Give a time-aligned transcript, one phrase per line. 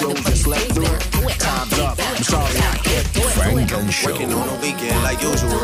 [0.00, 0.86] show just left through.
[1.38, 1.98] Time's up.
[1.98, 3.06] I'm sorry I can't.
[3.36, 4.12] Funk and Show.
[4.12, 5.60] Working on the weekend like usual.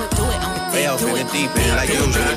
[0.73, 2.37] Way off in the deep end like usual.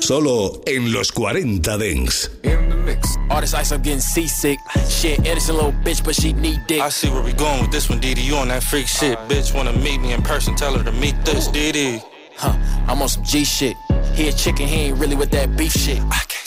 [0.00, 2.28] Solo en los 40 Dance.
[3.30, 4.58] All this ice, I'm getting seasick.
[4.88, 6.80] Shit, Edison, little bitch, but she need dick.
[6.80, 8.24] I see where we going with this one, DD.
[8.24, 9.16] You on that freak shit.
[9.18, 9.28] Uh.
[9.28, 12.02] Bitch wanna meet me in person, tell her to meet this, DD.
[12.36, 12.56] Huh,
[12.88, 13.76] I'm on some G shit.
[14.14, 16.00] He a chicken, he ain't really with that beef shit.
[16.10, 16.41] I can't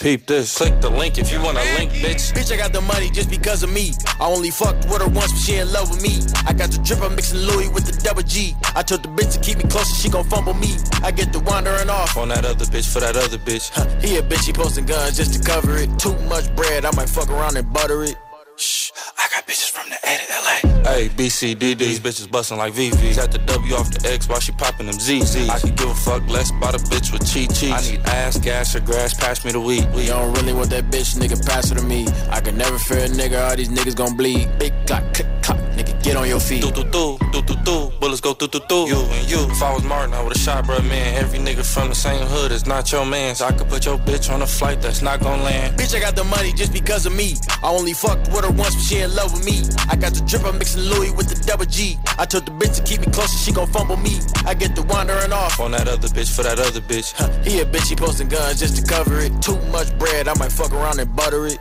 [0.00, 0.56] peep, this.
[0.56, 2.32] Click the link if you wanna link, bitch.
[2.32, 3.92] Bitch, I got the money just because of me.
[4.20, 6.20] I only fucked with her once, but she in love with me.
[6.46, 8.54] I got the drip, I'm mixing Louis with the double G.
[8.74, 10.76] I told the bitch to keep me closer, she gon' fumble me.
[11.02, 12.16] I get the wandering off.
[12.16, 13.70] On that other bitch for that other bitch.
[13.72, 15.88] Huh, he a bitch, he posting guns just to cover it.
[15.98, 18.16] Too much bread, I might fuck around and butter it.
[18.62, 20.88] Shh, I got bitches from the edit LA.
[20.88, 23.16] Hey, BCDD, these bitches bustin' like VV.
[23.16, 25.48] Got the W off the X while she poppin' them ZZs.
[25.48, 27.72] I could give a fuck less about a bitch with cheat cheese.
[27.72, 29.88] I need ass, gas, or grass, pass me the weed.
[29.96, 32.06] You don't really want that bitch, nigga, pass it to me.
[32.30, 34.46] I can never fear a nigga, all these niggas gon' bleed.
[34.60, 35.71] Big clock, click, clock, nigga,
[36.02, 36.62] get on your feet.
[36.62, 38.86] Do do do, do do do, bullets go do do do.
[38.86, 41.14] You and you, if I was Martin, I would've shot, bro, man.
[41.14, 43.34] Every nigga from the same hood is not your man.
[43.34, 45.78] So I could put your bitch on a flight that's not gon' land.
[45.78, 47.34] Bitch, I got the money just because of me.
[47.62, 49.62] I only fucked with her once, but she in love with me.
[49.88, 51.98] I got the drip, I'm mixing Louis with the double G.
[52.18, 54.18] I told the bitch to keep me closer, she gon' fumble me.
[54.44, 55.60] I get the wandering off.
[55.60, 57.14] On that other bitch for that other bitch.
[57.16, 59.30] Huh, he a bitch, he posting guns just to cover it.
[59.40, 61.58] Too much bread, I might fuck around and butter it.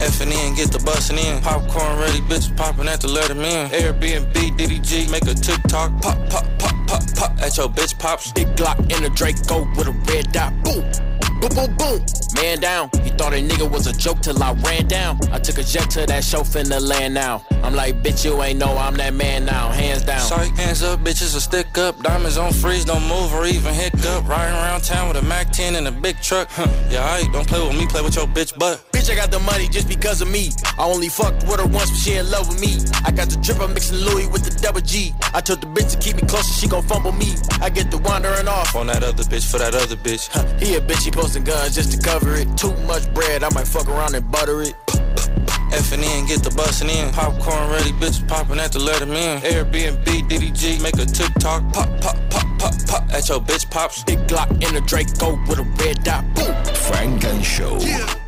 [0.00, 1.40] F and N, get the bustin' in.
[1.42, 3.68] Popcorn ready, bitch poppin' at the letterman.
[3.70, 5.90] Airbnb, DDG, make a TikTok.
[6.02, 8.32] Pop, pop, pop, pop, pop at your bitch pops.
[8.32, 10.52] Big Glock in a Draco with a red dot.
[10.62, 10.84] Boom.
[11.40, 12.06] Boom, boom, boom.
[12.34, 12.90] Man down.
[13.02, 15.18] He thought a nigga was a joke till I ran down.
[15.32, 17.44] I took a jet to that show finna land now.
[17.62, 19.70] I'm like, bitch, you ain't know I'm that man now.
[20.06, 20.56] Hands down.
[20.56, 22.00] Hands up, bitches a stick up.
[22.02, 24.28] Diamonds on freeze, don't move or even hiccup.
[24.28, 26.48] Riding around town with a Mac 10 and a big truck.
[26.50, 26.68] Huh.
[26.90, 28.84] Yeah, I don't play with me, play with your bitch butt.
[28.92, 30.50] Bitch, I got the money just because of me.
[30.78, 32.76] I only fucked with her once, but she in love with me.
[33.04, 35.12] I got the drip, I'm mixing Louis with the double G.
[35.34, 37.34] I told the bitch to keep me closer, she gon' fumble me.
[37.60, 38.74] I get the wandering off.
[38.76, 40.28] On that other bitch for that other bitch.
[40.30, 42.46] Huh, he a bitch, he posting guns just to cover it.
[42.56, 44.74] Too much bread, I might fuck around and butter it.
[45.76, 47.12] F and N, get the bustin' in.
[47.12, 49.40] Popcorn ready, bitch poppin' at the letterman.
[49.40, 51.70] Airbnb, DDG, make a TikTok.
[51.74, 54.02] Pop, pop, pop, pop, pop at your bitch pops.
[54.04, 56.24] Big Glock in a Draco with a red dot.
[56.34, 56.54] Boom.
[56.88, 57.76] Funk and Show.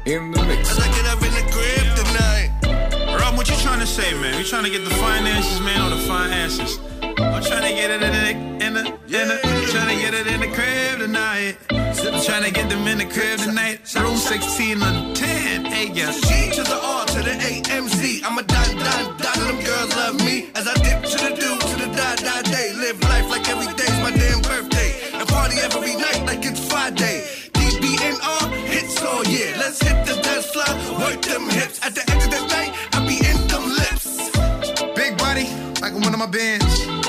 [0.04, 0.78] In the mix.
[0.78, 3.19] I like it up in the crib tonight.
[3.19, 4.38] Rob, what you trying to say, man?
[4.38, 6.78] You trying to get the finances, man, or the finances?
[7.21, 9.39] I'm trying to get it in the, in the, in the,
[9.73, 11.56] trying to get it in the crib tonight.
[11.71, 13.93] I'm trying to get them in the crib tonight.
[13.97, 16.12] Room 16 on 10, hey, yeah.
[16.12, 18.23] G to the R to the AMC.
[18.25, 20.51] I'm a dot, dot, dot, them girls love me.
[20.55, 22.73] As I dip to the do, to the die, die day.
[22.75, 24.95] Live life like every day's my damn birthday.
[25.15, 27.27] And party every night like it's Friday.
[27.53, 29.55] DBNR, hits all year.
[29.59, 31.85] Let's hit the dance floor, work them hips.
[31.85, 34.31] At the end of the night, I be in them lips.
[34.95, 35.50] Big body,
[35.83, 37.07] like one of my bands.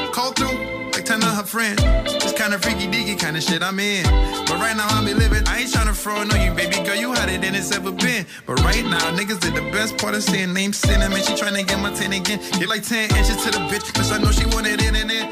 [1.40, 1.82] Her friends.
[2.24, 4.04] It's kind of freaky deaky kind of shit I'm in.
[4.46, 5.48] But right now I be living.
[5.48, 6.96] I ain't tryna front on you, baby girl.
[6.96, 8.26] You hotter than it's ever been.
[8.46, 11.22] But right now, niggas did the best part of saying name cinnamon.
[11.22, 12.40] She tryna get my 10 again.
[12.60, 13.94] Get like 10 inches to the bitch.
[13.94, 15.28] Cause I know she want it in and in.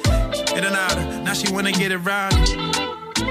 [0.58, 1.24] In and out.
[1.26, 2.32] Now she wanna get it right.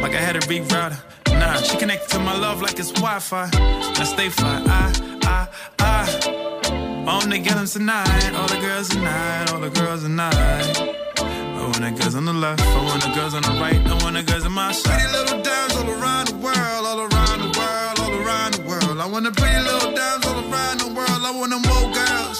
[0.02, 1.38] Like I had a reroute her.
[1.38, 3.48] Nah, she connected to my love like it's Wi-Fi.
[3.54, 4.62] I stay fly.
[4.66, 4.92] I,
[5.22, 5.48] I,
[5.78, 7.06] I.
[7.08, 11.15] On the gallons tonight, all the girls tonight, all the girls tonight.
[11.58, 13.94] I want the girls on the left, I want the girls on the right, I
[14.02, 14.92] want the girls on my side.
[14.92, 19.00] Pretty little dimes all around the world, all around the world, all around the world.
[19.00, 22.38] I want the pretty little dimes all around the world, I want them more girls.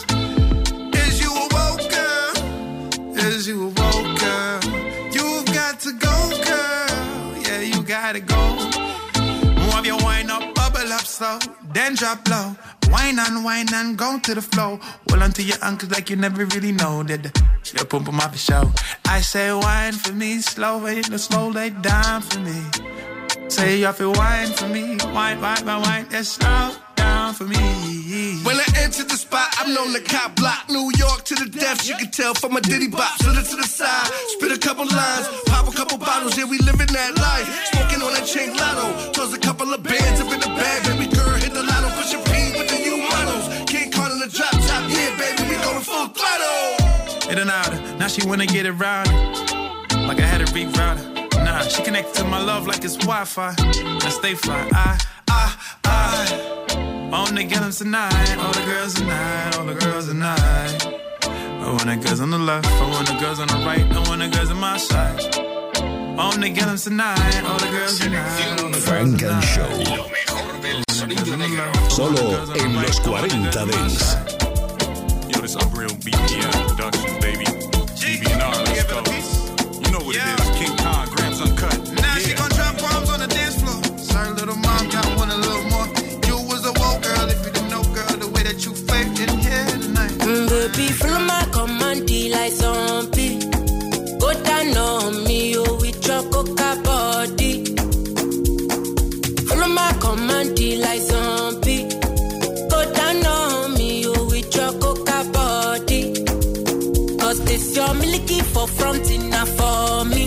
[1.03, 2.32] Is you a woke girl?
[3.16, 4.60] Is you a woke girl?
[5.16, 7.43] You've got to go, girl.
[7.47, 8.43] Yeah, you gotta go.
[9.72, 11.38] Move your wine up, bubble up slow,
[11.76, 12.56] then drop low.
[12.91, 14.78] Wine and wine and go to the flow.
[15.10, 17.22] Hold on to your ankles like you never really know that
[17.75, 18.70] your pump pum up the show.
[19.04, 22.59] I say wine for me, slow the slow lay down for me.
[23.48, 27.56] Say you feel wine for me, wine, wine, wine, wine, that's slow down for me.
[28.44, 30.70] When I enter the spot, I'm known to cop block.
[30.70, 33.19] New York to the death, you can tell from my ditty bop.
[33.20, 36.58] Slid it to the side, spit a couple lines, pop a couple bottles, yeah, we
[36.58, 37.46] living that life.
[37.73, 41.15] Smoking on that chain lotto, toss a couple of bands up in the bag, baby
[45.87, 47.31] full throttle.
[47.31, 50.06] It and now she wanna get around it.
[50.09, 51.06] Like I had a rerouter.
[51.44, 53.55] Nah, she connected to my love like it's Wi Fi.
[54.03, 54.69] Now stay fly.
[54.73, 54.99] I,
[55.31, 55.44] I,
[55.85, 57.12] I.
[57.12, 58.37] On the get tonight.
[58.43, 59.56] All the girls tonight.
[59.56, 60.97] All the girls tonight.
[61.67, 63.99] I want the girls on the left, I want the girls on the right, I
[64.09, 65.21] want the girls on my side.
[66.17, 68.77] On the gallons tonight, all the girls tonight.
[68.87, 69.67] Funk and Show.
[71.88, 74.36] Solo en los 40 Dance
[75.46, 77.44] this unreal BPM production, baby.
[77.94, 78.98] GBNR, let's go.
[79.78, 80.34] You know what yeah.
[80.34, 80.50] it is.
[80.58, 81.78] King Kong, grams uncut.
[82.02, 82.19] Now yeah.
[82.19, 83.81] she gon' drop bombs on the dance floor.
[83.96, 85.87] Sorry, little mom, got one a little more.
[86.26, 89.20] You was a woke girl if you didn't know, girl, the way that you faked
[89.22, 90.19] in here tonight.
[90.19, 93.10] But be from my command, like some
[108.26, 110.26] Nikki for fronting na for me.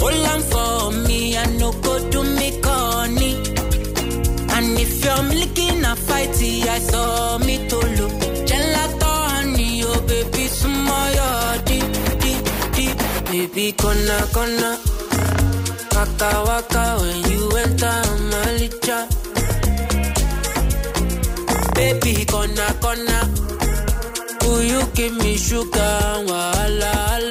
[0.00, 3.32] hold on for me, I no go do me corny.
[4.54, 8.12] And if you're milking a fighty, I saw me to look.
[8.48, 11.90] Gelato honey, oh baby, small your deep,
[12.74, 12.98] deep.
[13.30, 14.70] Baby, gonna, gonna.
[15.94, 18.26] Waka, waka, when you enter, I'm.
[21.74, 23.45] Baby, gonna, gonna.
[24.46, 27.25] Will you give me sugar and wahala?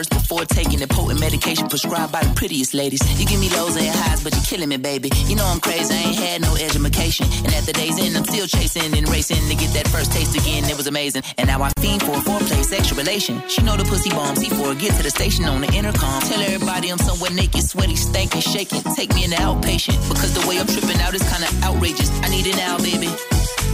[0.00, 3.00] First before taking the potent medication prescribed by the prettiest ladies.
[3.20, 5.10] You give me lows and highs, but you're killing me, baby.
[5.26, 5.92] You know I'm crazy.
[5.92, 7.26] I ain't had no education.
[7.44, 10.34] And at the day's end, I'm still chasing and racing to get that first taste
[10.36, 10.64] again.
[10.64, 11.22] It was amazing.
[11.36, 13.42] And now I fiend for a foreplay sexual relation.
[13.48, 14.40] She know the pussy bombs.
[14.40, 16.22] Before I get to the station on the intercom.
[16.22, 18.82] Tell everybody I'm somewhere naked, sweaty, stanky, shaking.
[18.94, 19.98] Take me in the outpatient.
[20.08, 22.10] Because the way I'm tripping out is kinda outrageous.
[22.24, 23.10] I need it now, baby.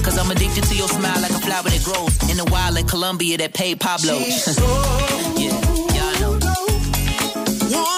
[0.03, 2.87] Cause I'm addicted to your smile like a flower that grows in the wild like
[2.87, 4.15] Colombia that paid Pablo.
[5.37, 5.66] yeah
[7.75, 7.96] one.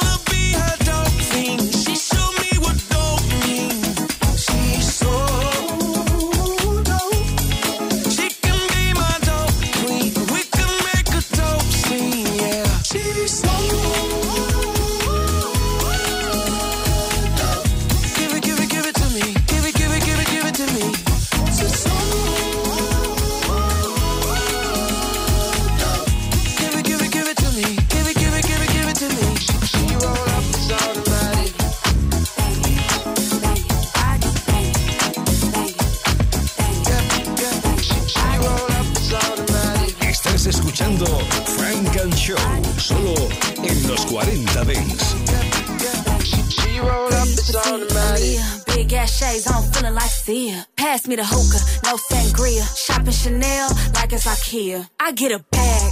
[51.08, 52.60] Me the hookah, no sangria.
[52.76, 54.86] Shopping Chanel like it's IKEA.
[55.00, 55.90] I get a bag,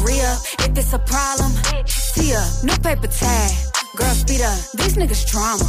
[0.00, 0.32] real.
[0.64, 1.52] If it's a problem,
[1.84, 2.40] see ya.
[2.64, 3.52] New paper tag,
[3.96, 4.56] girl speed up.
[4.80, 5.60] These niggas drama.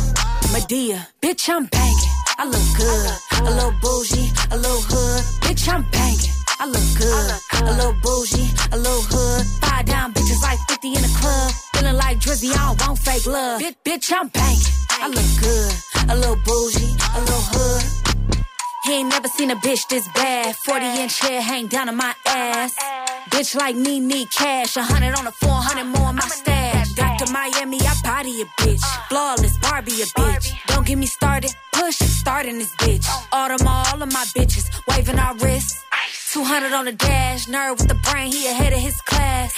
[0.55, 2.13] Madea, bitch I'm banging.
[2.39, 3.11] I look good,
[3.43, 5.23] a little bougie, a little hood.
[5.43, 6.31] Bitch I'm banging.
[6.57, 9.43] I look good, a little bougie, a little hood.
[9.67, 11.51] Five down bitches like 50 in the club.
[11.75, 13.59] Feeling like Drizzy, I don't want fake love.
[13.59, 14.71] Bitch, bitch I'm banging.
[14.91, 15.73] I look good,
[16.07, 18.06] a little bougie, a little hood.
[18.87, 20.55] He ain't never seen a bitch this bad.
[20.55, 22.73] 40 inch hair hang down on my ass.
[23.29, 24.77] Bitch like me need cash.
[24.77, 26.93] A hundred on a 400 more in my stash.
[26.93, 27.29] Dr.
[27.33, 28.81] Miami, I body a bitch.
[29.09, 30.53] Flawless Barbie a bitch.
[30.67, 31.51] Don't get me started.
[31.73, 33.03] Push starting this bitch.
[33.33, 34.65] Audemars, all of my bitches.
[34.87, 35.83] Waving our wrists.
[36.31, 37.47] 200 on the dash.
[37.47, 39.53] Nerd with the brain, he ahead of his class.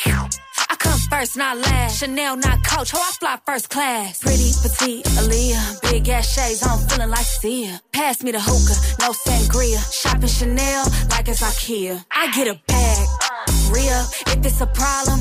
[0.71, 1.99] I come first, not last.
[1.99, 2.91] Chanel, not coach.
[2.91, 4.19] How I fly first class.
[4.19, 5.81] Pretty, petite, Aaliyah.
[5.91, 7.81] Big ass shades, I'm feeling like Sia.
[7.91, 9.79] Pass me the hookah, no sangria.
[9.91, 12.05] Shopping Chanel like it's Ikea.
[12.11, 13.07] I get a bag.
[13.71, 15.19] Real, if it's a problem,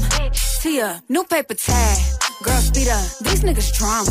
[0.60, 1.98] Tia, new paper tag.
[2.42, 3.04] Girl, speed up.
[3.24, 4.10] These niggas drama.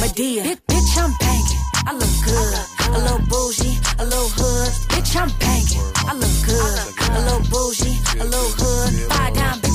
[0.00, 1.60] Madea, bitch, bitch I'm banging.
[1.86, 2.58] I look good.
[2.96, 4.72] A little bougie, a little hood.
[4.90, 5.84] Bitch, I'm banging.
[6.08, 6.78] I look good.
[7.14, 9.12] A little bougie, a little hood.
[9.12, 9.69] Five down bitches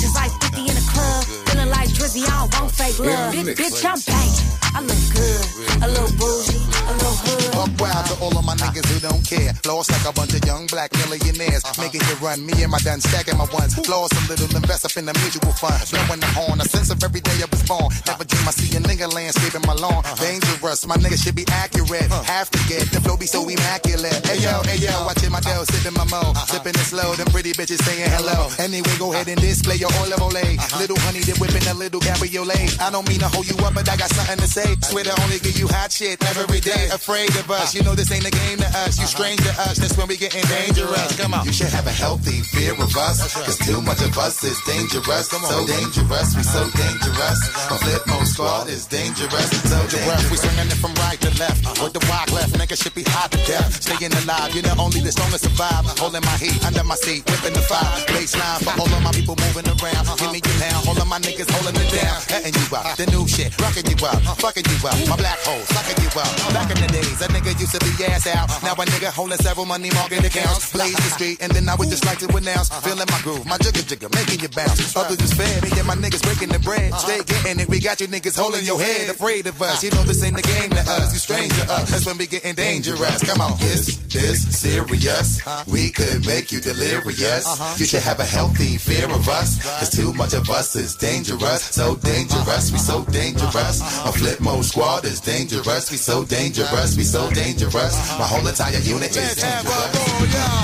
[2.24, 3.34] I don't want fake love.
[3.34, 4.56] Bitch, bitch, I'm banging.
[4.76, 5.44] I look good.
[5.84, 7.52] A little bougie, a little hood.
[7.56, 9.52] Buck wild to all of my niggas who don't care.
[9.66, 11.64] Lost like a bunch of young black millionaires.
[11.64, 11.82] Uh-huh.
[11.82, 12.46] Making it run.
[12.46, 13.76] Me and my done stacking my ones.
[13.88, 15.80] Lost a little, invest up in the mutual fund.
[15.92, 16.60] Blowing the horn.
[16.60, 17.92] A sense of every day I was born.
[18.08, 18.32] Never uh-huh.
[18.32, 20.04] dream I see a nigga landscaping my lawn.
[20.04, 20.16] Uh-huh.
[20.20, 20.88] Dangerous.
[20.88, 22.12] My nigga should be accurate.
[22.28, 24.24] Have to get the flow be so immaculate.
[24.28, 27.16] Hey yo, hey yo, watching my dough, sipping my mo, sipping it slow.
[27.16, 28.52] Them pretty bitches saying hello.
[28.60, 30.60] Anyway, go ahead and display your Oil of Olay.
[30.80, 32.78] Little honey, they whipping a little cabriolet.
[32.80, 34.78] I don't mean to hold you up, but I got something to say.
[34.86, 36.94] Swear to only give you hot shit every day.
[36.94, 39.02] Afraid of us, you know this ain't a game to us.
[39.02, 41.18] You strange to us, that's when we getting dangerous.
[41.18, 41.46] Come on.
[41.46, 45.34] You should have a healthy fear of us, cause too much of us is dangerous.
[45.34, 47.40] So dangerous, we so dangerous.
[47.74, 49.50] A Flipmode Squad is dangerous.
[49.66, 50.30] So dangerous.
[50.30, 51.66] We swinging it from right to left.
[51.66, 51.90] Uh-huh.
[51.90, 53.82] With the walk left, nigga should be hot to death.
[53.82, 55.86] Staying alive, you're the only the strongest survive.
[55.98, 57.90] Holding my heat under my seat, whipping the fire.
[58.14, 60.06] Baseline for all of my people moving around.
[60.06, 60.22] Uh-huh.
[60.22, 61.95] Give me your now, all of my niggas holding it down.
[61.96, 65.00] Letting you out, the new shit, rocking you out, fucking you out.
[65.08, 66.28] My black hole, sucking you out.
[66.52, 68.52] Back in the days, a nigga used to be ass out.
[68.64, 70.74] Now a nigga holding several money market accounts.
[70.74, 72.68] Blaze the street, and then I would just like to announce.
[72.84, 74.96] Feeling my groove, my jigger jigger, making you bounce.
[74.96, 76.92] Others is fed, me and my niggas breaking the bread.
[77.00, 79.10] Stay getting it, we got you niggas holding your head.
[79.10, 81.14] Afraid of us, you know this ain't the game to us.
[81.14, 83.24] You strange to us, that's when we getting dangerous.
[83.24, 83.56] Come on.
[83.64, 85.40] Is this serious?
[85.68, 87.48] We could make you delirious.
[87.48, 87.75] Uh-huh.
[87.80, 89.64] You should have a healthy fear of us.
[89.80, 91.75] Cause too much of us is dangerous.
[91.75, 93.84] So dangerous, we so dangerous.
[94.08, 95.91] A Flipmode Squad is dangerous.
[95.91, 97.94] We so dangerous, we so dangerous.
[98.15, 99.91] My whole entire unit is dangerous.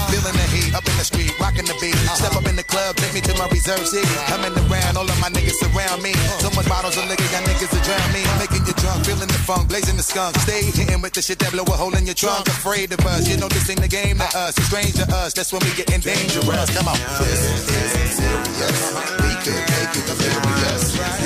[0.08, 2.00] Feeling the heat up in the street, rocking the beat.
[2.16, 4.08] Step up in the club, take me to my reserve seat.
[4.32, 6.16] Coming around, all of my niggas surround me.
[6.40, 8.24] So much bottles of liquor, got niggas to drown me.
[8.40, 10.40] Making you drunk, feeling the funk, blazing the skunk.
[10.48, 12.48] Stay hitting with the shit that blow a hole in your trunk.
[12.48, 14.56] Afraid of us, you know this ain't the game to us.
[14.56, 16.72] It's strange to us, that's when we getting dangerous.
[16.72, 16.96] Come on.
[17.20, 18.96] This is serious.
[19.20, 20.51] We could make it delirious.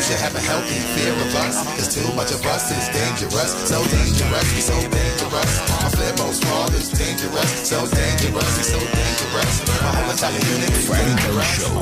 [0.06, 1.66] You should have a healthy fear of us.
[1.66, 3.58] Cause too much of us is dangerous.
[3.66, 5.26] So dangerous, we so dangerous.
[5.26, 5.52] dangerous.
[5.82, 9.66] My Flipmode Squad is dangerous, so dangerous, he's so dangerous.
[9.82, 11.58] My whole entire unit is dangerous.
[11.58, 11.74] Show.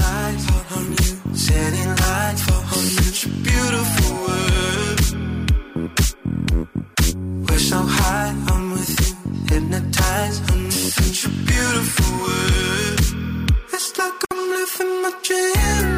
[0.00, 2.96] Lights on you, setting lights for you.
[2.96, 5.04] Such a beautiful world.
[7.44, 9.12] We're so high, I'm with you,
[9.52, 10.40] hypnotized.
[10.50, 13.04] I'm such a beautiful world.
[13.74, 15.89] It's like I'm living my dream.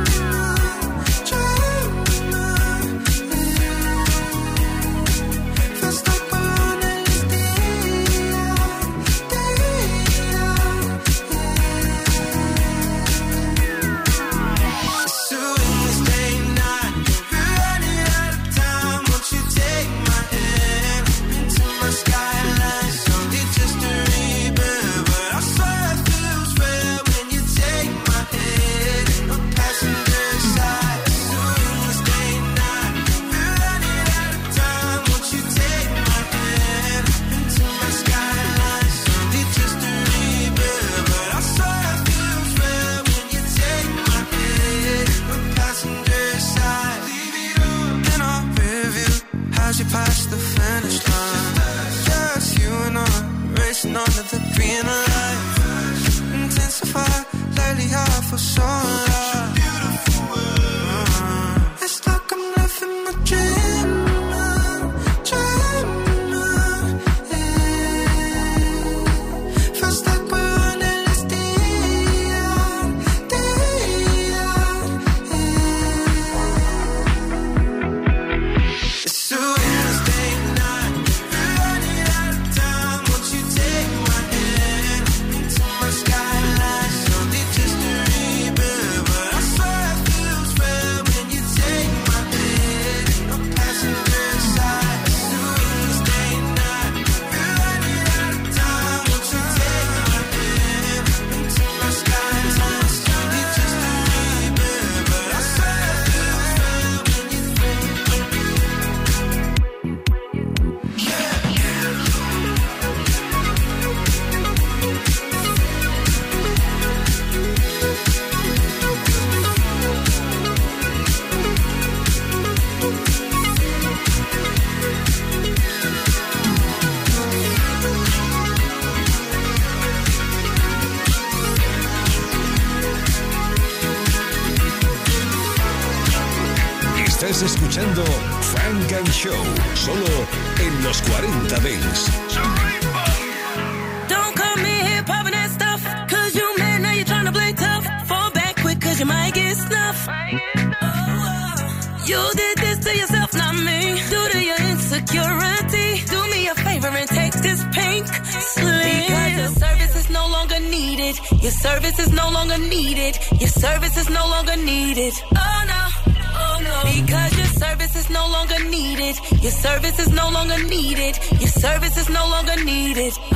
[172.94, 173.31] Your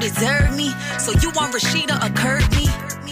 [0.00, 2.68] don't deserve me, so you want Rashida or Courtney.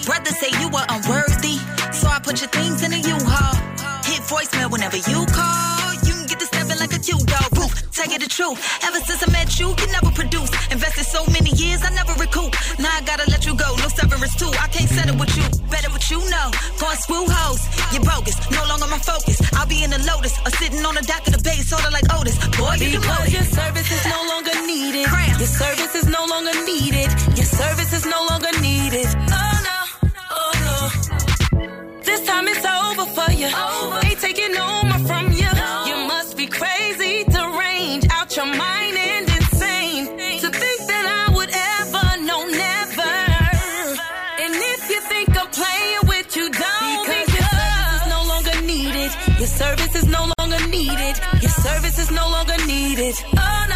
[0.07, 1.59] Brother say you were unworthy,
[1.93, 3.57] so I put your things in a U-Haul.
[4.05, 5.93] Hit voicemail whenever you call.
[6.07, 7.49] You can get the stepping like a a Q-dog.
[7.59, 8.59] Roof, tell it the truth.
[8.85, 10.55] Ever since I met you, you never produced.
[10.73, 12.53] Invested so many years, I never recoup.
[12.79, 14.51] Now I gotta let you go, no severance too.
[14.57, 16.49] I can't settle with you, better what you know.
[16.81, 17.61] Going screw hoes,
[17.93, 19.37] you're bogus, no longer my focus.
[19.53, 22.09] I'll be in the Lotus or sitting on the dock of the bay, sorta like
[22.17, 22.39] Otis.
[22.57, 24.48] Boy, you because your service is no longer
[33.41, 35.49] Ain't taking no more from you.
[35.87, 40.07] You must be crazy, deranged, out your mind and insane.
[40.41, 43.15] To think that I would ever, no, never.
[44.43, 47.07] And if you think I'm playing with you, don't
[47.39, 49.11] your service is no longer needed.
[49.39, 51.15] Your service is no longer needed.
[51.41, 53.15] Your service is no longer needed.
[53.37, 53.67] Oh,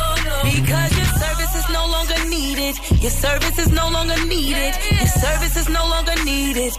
[0.00, 0.36] oh no.
[0.42, 2.74] Because your service is no longer needed.
[3.02, 4.74] Your service is no longer needed.
[4.92, 6.72] Your service is no longer needed.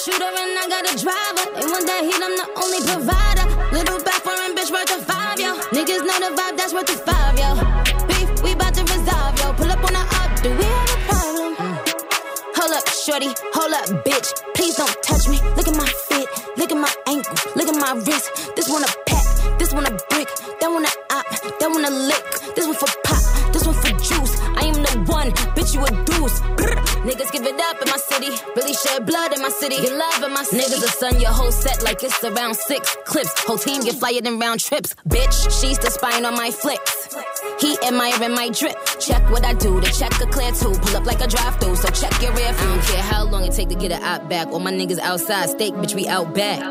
[0.00, 1.44] Shooter and I got a driver.
[1.60, 3.44] They want that heat, I'm the only provider.
[3.68, 5.60] Little back foreign bitch worth of five, yo.
[5.76, 7.52] Niggas know the vibe, that's worth of five, yo.
[8.08, 9.52] Beef, we bout to resolve, yo.
[9.52, 11.52] Pull up on the up, do we have a problem?
[12.56, 14.32] Hold up, shorty, hold up, bitch.
[14.56, 15.36] Please don't touch me.
[28.72, 29.76] City, really shed blood in my city.
[29.76, 30.62] Get love in my city.
[30.62, 33.32] Niggas will sun your whole set like it's around six clips.
[33.44, 34.94] Whole team get flyer than round trips.
[35.08, 37.14] Bitch, she's the spine on my flicks.
[37.60, 38.76] He admiring my drip.
[38.98, 40.72] Check what I do, the check a clear too.
[40.80, 42.68] Pull up like a drive through, so check your rear view.
[42.68, 44.48] I don't care how long it take to get it out back.
[44.48, 46.62] All my niggas outside, steak, bitch, we out back.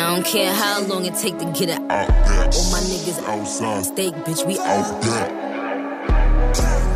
[0.00, 2.54] I don't care how long it take to get it out back.
[2.54, 6.87] All my niggas outside, steak, bitch, we out back.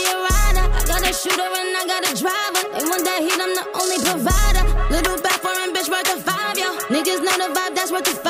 [0.00, 0.64] She a rider.
[0.72, 2.62] I got a shooter and I got a driver.
[2.72, 4.64] They want that heat, I'm the only provider.
[4.88, 6.72] Little back foreign bitch worth of five, yo.
[6.88, 8.29] Niggas know the vibe, that's worth of five,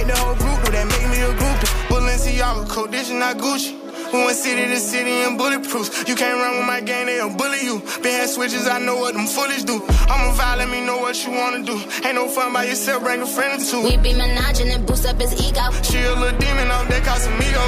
[0.01, 1.69] hit the whole group, do that make me a groupie.
[1.89, 3.77] Balenciaga, is not Gucci.
[4.11, 6.07] We went city to city and bulletproof.
[6.07, 7.79] You can't run with my gang, they'll bully you.
[8.03, 9.79] Been had switches, I know what them foolish do.
[10.11, 11.79] I'm a vibe, let me know what you wanna do.
[12.03, 13.83] Ain't no fun by yourself, bring a friend or two.
[13.83, 15.63] We be menaging and boost up his ego.
[15.83, 17.65] She a little demon out there, Casamigo.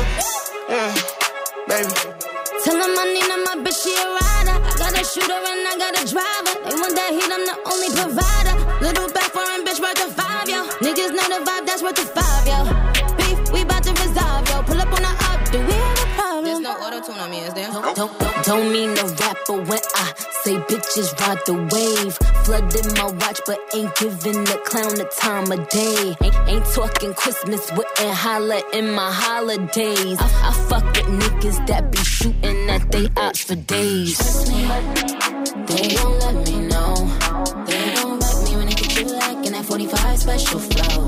[0.68, 0.92] Yeah,
[1.68, 2.24] baby.
[2.64, 4.56] Tell him I need him, my bitch, she a rider.
[4.56, 6.54] I got a shooter and I got a driver.
[6.64, 8.56] They want that heat, I'm the only provider.
[8.80, 10.23] Little back foreign bitch worth of five,
[11.74, 13.18] that's worth of five, yo.
[13.18, 14.62] Beef, we bout to resolve, yo.
[14.62, 16.46] Pull up on the up, do we have a problem?
[16.46, 17.68] There's no auto tune on me, is there?
[17.72, 22.14] Don't, don't, don't, don't mean no rapper when I say bitches ride the wave.
[22.46, 26.16] Flooding my watch, but ain't giving the clown the time of day.
[26.22, 30.18] Ain't, ain't talking Christmas, wouldn't holla in my holidays.
[30.20, 34.18] I, I fuck with niggas that be shooting at they ops for days.
[34.18, 34.62] Trust me,
[35.66, 36.94] they gon' let me know.
[37.66, 41.03] They don't wreck me when they get you lacking that 45 special flow.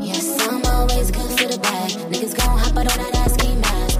[0.00, 1.90] Yes, I'm always good for the bag.
[2.10, 3.98] Niggas gon' hop out on that ass ski mask.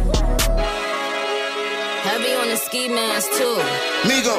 [2.03, 3.55] Heavy on the ski mask too.
[4.03, 4.35] Migo.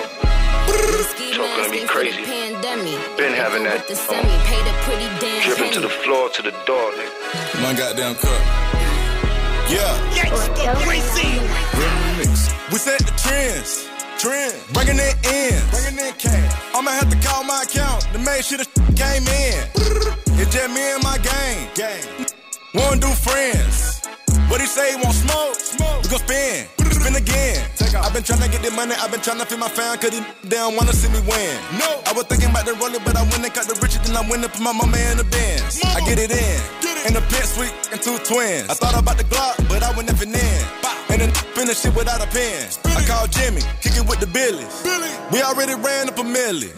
[0.68, 2.26] The ski Talk mask gonna be ain't for the crazy.
[3.16, 3.88] Been having that.
[3.88, 7.62] Um, a pretty damn dripping to the floor, to the door, nigga.
[7.64, 8.42] My goddamn cup.
[9.72, 9.96] Yeah.
[12.72, 13.97] We set the trends.
[14.18, 14.54] Trend.
[14.74, 15.54] Bringing it in.
[15.70, 16.54] Bringing in cash.
[16.74, 18.66] I'ma have to call my account to make sure the
[18.98, 19.58] came in.
[20.42, 21.70] It's just me and my gang.
[21.76, 22.02] Gang.
[22.74, 24.02] Wanna do friends.
[24.50, 25.54] What he say, he want smoke?
[25.56, 26.02] Smoke.
[26.04, 26.66] We gon' spin.
[26.98, 27.62] Spin again.
[28.02, 30.76] I've been tryna get the money, I've been tryna feed my fam, cause they don't
[30.76, 31.54] wanna see me win.
[31.78, 32.02] No.
[32.06, 34.28] I was thinking about the roller, but I went and cut the riches, then I
[34.28, 35.78] went and put my mama in the bins.
[35.86, 36.58] I get it in.
[36.82, 37.08] get it.
[37.08, 38.70] In the pit suite and two twins.
[38.70, 40.97] I thought about the Glock, but I went nothing in.
[41.10, 42.70] And then finish it without a pen.
[42.86, 44.84] I called Jimmy, kicking with the Billies.
[45.32, 46.72] We already ran up a milli.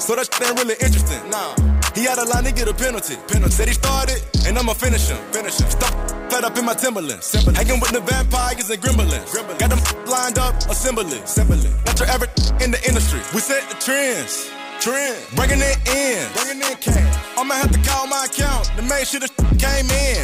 [0.00, 1.22] So that shit ain't really interesting.
[1.30, 1.54] Nah.
[1.94, 3.16] He had a line to get a penalty.
[3.28, 3.52] penalty.
[3.52, 5.18] Said he started, and I'ma finish him.
[5.30, 5.70] Finish him.
[5.70, 5.92] Stop
[6.30, 7.32] fed up in my Timberlands.
[7.54, 9.28] Hanging with the vampires and gremlins.
[9.58, 11.18] Got them lined up, assembly.
[11.18, 11.70] assembly.
[11.86, 12.30] Not your average
[12.62, 13.20] in the industry.
[13.34, 14.50] We set the trends.
[14.80, 15.20] Trend.
[15.36, 16.26] Bringing it in.
[16.32, 17.38] Bringing in cash.
[17.38, 20.22] I'ma have to call my account to make sure the came in.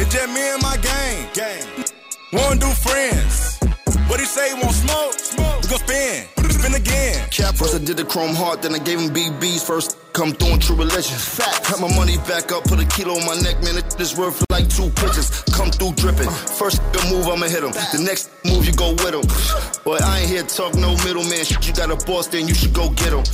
[0.00, 1.28] It's just me and my gang.
[1.34, 1.97] Gang.
[2.30, 3.58] Wanna do friends.
[4.06, 5.14] What he say, want smoke?
[5.14, 5.62] Smoke.
[5.62, 6.37] We gon' spin.
[6.68, 7.28] Spin again.
[7.30, 7.54] cap.
[7.56, 9.66] First I did the chrome heart, then I gave him BBs.
[9.66, 11.16] First come through in true religion.
[11.16, 11.64] Fat.
[11.64, 13.78] Cut my money back up, put a kilo on my neck, man.
[13.78, 15.42] It is worth like two pitches.
[15.54, 16.30] Come through dripping.
[16.30, 17.72] First move, I'ma hit him.
[17.72, 19.24] The next move, you go with him.
[19.84, 21.44] Boy, I ain't here to talk no middleman.
[21.44, 23.24] Shit, you got a boss, then you should go get him.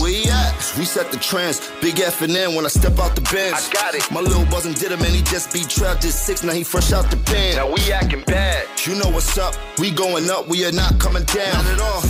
[0.00, 0.52] Where he at?
[0.78, 1.60] We set the trends.
[1.80, 3.56] Big F and N when I step out the bench.
[3.56, 4.04] I got it.
[4.10, 6.42] My little buzzin' did him, and he just be trapped at six.
[6.42, 7.56] Now he fresh out the pen.
[7.56, 8.66] Now we acting bad.
[8.86, 9.54] You know what's up.
[9.78, 11.64] We going up, we are not coming down.
[11.64, 12.02] Not at all.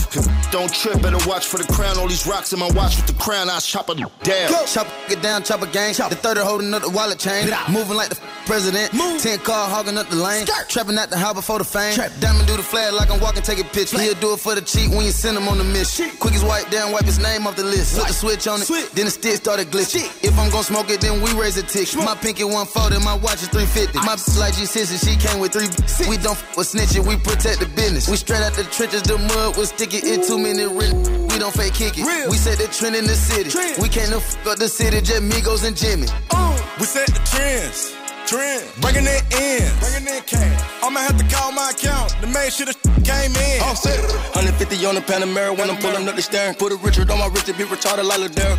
[0.51, 1.99] Don't trip, better watch for the crown.
[1.99, 4.51] All these rocks in my watch with the crown, I chop it down.
[4.51, 4.65] Go.
[4.67, 5.93] Chop it down, chop a gang.
[5.93, 7.49] The 30 holding up the wallet chain.
[7.71, 8.93] Moving like the president.
[8.95, 9.21] Move.
[9.21, 10.47] 10 car hogging up the lane.
[10.47, 10.69] Skirt.
[10.69, 11.95] Trapping at the house before the fame.
[11.95, 12.11] Trap.
[12.21, 14.01] Diamond do the flag like I'm walking, take a picture.
[14.01, 16.11] He'll do it for the cheat when you send him on the mission.
[16.19, 17.97] Quickest wipe down, wipe his name off the list.
[17.99, 18.91] Put the switch on it, Switch.
[18.93, 20.07] then the stick started glitching.
[20.25, 21.89] If I'm gonna smoke it, then we raise a tick.
[21.97, 23.99] My pinky 140, my watch is 350.
[23.99, 25.67] My bitch like G6 and she came with three.
[25.87, 26.09] Six.
[26.09, 28.09] We don't f with snitching, we protect the business.
[28.09, 29.99] We straight out the trenches, the mud was sticky.
[29.99, 31.29] It minute written.
[31.29, 32.05] We don't fake kick it.
[32.05, 32.31] Real.
[32.31, 33.51] We set the trend in the city.
[33.51, 33.81] Trend.
[33.81, 36.07] We can't f up the city, just Migos and Jimmy.
[36.31, 36.59] Uh.
[36.79, 38.02] We set the trends.
[38.33, 38.65] Trend.
[38.81, 39.61] Bringing it in.
[39.77, 40.57] Bringing in cash.
[40.83, 42.73] I'ma have to call my account to make sure the
[43.05, 43.59] came in.
[43.61, 44.01] Oh, set
[44.33, 46.55] 150 on the Panamera when I'm pulling up the steering.
[46.57, 48.57] Put a Richard on my wrist to be retarded like Ladera.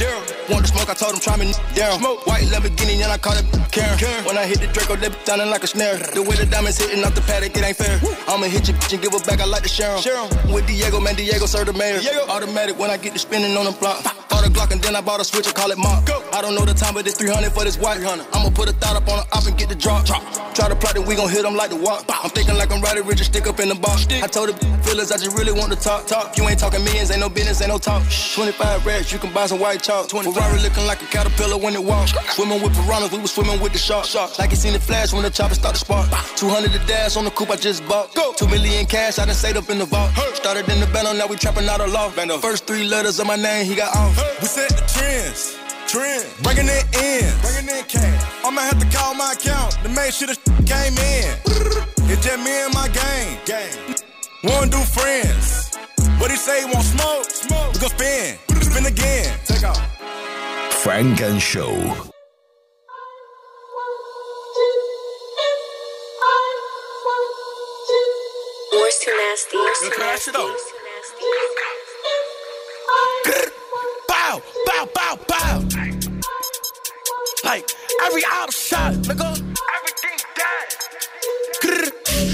[0.50, 1.98] Want to smoke, I told him try me down.
[1.98, 2.26] Smoke.
[2.28, 3.98] White Lamborghini, and I caught it Karen.
[3.98, 4.24] Karen.
[4.26, 5.98] When I hit the Draco, they be sounding like a snare.
[5.98, 7.98] The way the diamonds hitting off the paddock, it ain't fair.
[8.30, 10.02] I'ma hit you bitch and give her back, I like to share 'em.
[10.06, 10.54] Share 'em.
[10.54, 12.00] With Diego, man, Diego serve the mayor.
[12.00, 12.30] Diego.
[12.30, 14.06] Automatic when I get to spinning on the block.
[14.44, 16.06] Bought a Glock and then I bought a switch and call it Mark.
[16.06, 16.22] Go.
[16.34, 18.26] I don't know the time, but it's 300 for this white hunter.
[18.34, 20.06] I'ma put a thought up on the op and get the drop.
[20.06, 20.22] drop.
[20.54, 22.06] Try to plot it, we gon' hit them like the walk.
[22.10, 24.06] I'm thinking like I'm riding rich and stick up in the box.
[24.12, 26.08] I told the feelers I just really want to talk.
[26.08, 26.38] Talk.
[26.38, 28.04] You ain't talking millions, ain't no business, ain't no talk.
[28.36, 30.10] 25 racks, you can buy some white chalk.
[30.10, 32.12] Ferrari looking like a caterpillar when it walks.
[32.36, 34.14] Swimming with piranhas, we was swimming with the sharks.
[34.38, 36.10] Like you seen the flash when the chopper started spark.
[36.36, 38.14] 200 the dash on the coupe I just bought.
[38.14, 38.34] Go.
[38.34, 40.12] Two million cash, I done saved up in the vault.
[40.36, 42.10] Started in the bando, now we trapping out a law.
[42.40, 44.33] First three letters of my name, he got off.
[44.44, 45.56] We set the trends.
[45.88, 46.28] Trend.
[46.44, 47.24] Bringing it in.
[47.40, 48.44] Bringing in cash.
[48.44, 50.36] I'ma have to call my account to make sure the
[50.68, 51.32] came in.
[52.12, 53.40] It's just me and my gang.
[53.46, 53.96] gang.
[54.44, 55.74] Wanna do friends.
[56.20, 57.24] What he say, want smoke?
[57.24, 57.72] Smoke.
[57.72, 58.38] We gon' spin.
[58.60, 59.34] Spin again.
[59.46, 59.80] Take off.
[60.84, 61.72] Funk and Show.
[68.74, 69.56] Moore's too nasty.
[69.56, 70.52] Yo, crash it up.
[74.84, 75.64] Bow, bow, bow.
[77.46, 77.72] Like
[78.06, 79.30] every out shot, nigga.
[79.78, 80.68] Everything dead.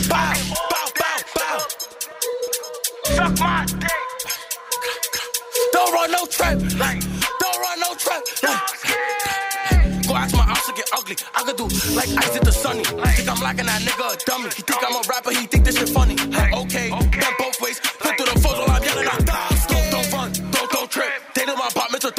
[0.09, 0.33] Bow,
[0.71, 1.59] bow, bow, bow.
[3.03, 3.91] Suck my dick.
[5.73, 6.57] Don't run no trap.
[6.79, 7.01] Like,
[7.39, 8.23] don't run no trap.
[8.41, 11.17] Like, go ask my ops to get ugly.
[11.35, 12.83] I could do like ice at the sunny.
[12.83, 14.49] Think I'm lacking that nigga a dummy.
[14.55, 15.31] He think I'm a rapper.
[15.31, 16.15] He think this shit funny.
[16.15, 17.77] Like, okay, bend both ways.
[17.79, 19.25] Flip through the while I'm yelling out.
[19.25, 19.48] Don't,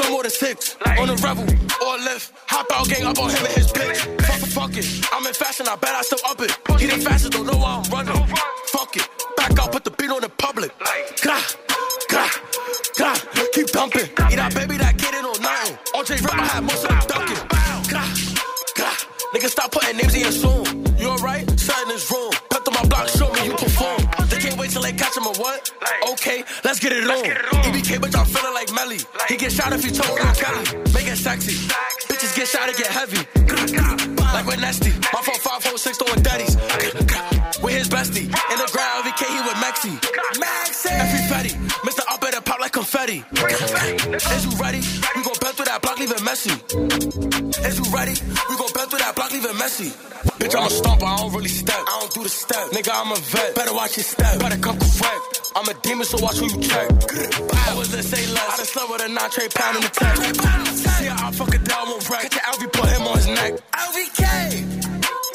[0.00, 0.76] to throw more than six.
[0.98, 1.44] On the rebel
[1.86, 2.32] or lift.
[2.46, 3.98] Hop out, gang up on him and his bitch.
[4.22, 5.08] Fuck it, fuck it.
[5.12, 5.66] I'm in fashion.
[5.68, 6.50] I bet I still up it.
[6.80, 7.32] He the fastest.
[7.32, 8.14] Don't know why I'm running.
[8.66, 9.08] Fuck it.
[9.36, 9.72] Back out.
[9.72, 10.72] Put the beat on the public.
[11.22, 11.42] Grah,
[12.08, 12.30] grah,
[12.96, 13.16] grah.
[13.52, 14.08] Keep dumping.
[14.30, 15.76] Eat that baby that get it on nothing.
[15.94, 17.42] OJ Rip, I had most of them dunking.
[17.88, 18.10] Grah,
[18.74, 18.96] grah.
[19.32, 20.66] Nigga, stop putting names in your song.
[20.98, 21.48] You alright?
[21.80, 22.30] In this room.
[22.50, 24.02] Cut through my block, show me you perform.
[24.28, 25.70] They can't wait till they catch him or what?
[26.12, 27.59] Okay, let's get it on.
[29.50, 30.64] Get shot if he told him Kelly.
[30.94, 31.54] Make it sexy.
[32.06, 33.18] Bitches get shot and get heavy.
[34.34, 34.90] Like we're nasty.
[35.12, 36.54] My phone 546 throwing daddies.
[37.62, 38.30] With his bestie.
[38.30, 39.92] In the ground, VK, he with Maxi.
[40.38, 40.90] Maxi.
[40.90, 41.52] Every petty.
[41.84, 42.02] Mr.
[42.08, 43.24] Up at pop like confetti.
[43.34, 44.80] Is you ready?
[45.16, 46.50] We gon' bend through that block, leave it messy.
[47.66, 48.14] Is you ready?
[48.48, 49.90] We gon' bend through that block, leave it messy.
[50.38, 51.76] Bitch, I'm a stomper, I don't really step.
[51.76, 52.70] I don't do the step.
[52.70, 53.54] Nigga, I'm a vet.
[53.54, 54.38] Better watch your step.
[54.38, 55.39] Better come correct.
[55.60, 56.88] I'm a demon, so watch who you check.
[56.88, 58.48] I was in say less.
[58.48, 60.16] I done slept with a nine tray pound in the tech.
[60.16, 62.30] See how I fuck a down, won't wreck.
[62.30, 63.60] Catch LV, put him on his neck.
[63.74, 64.24] LVK!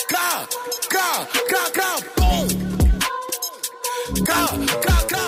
[0.09, 0.47] Go,
[0.89, 2.47] go, go, go, boom!
[4.25, 5.25] Go, go, go!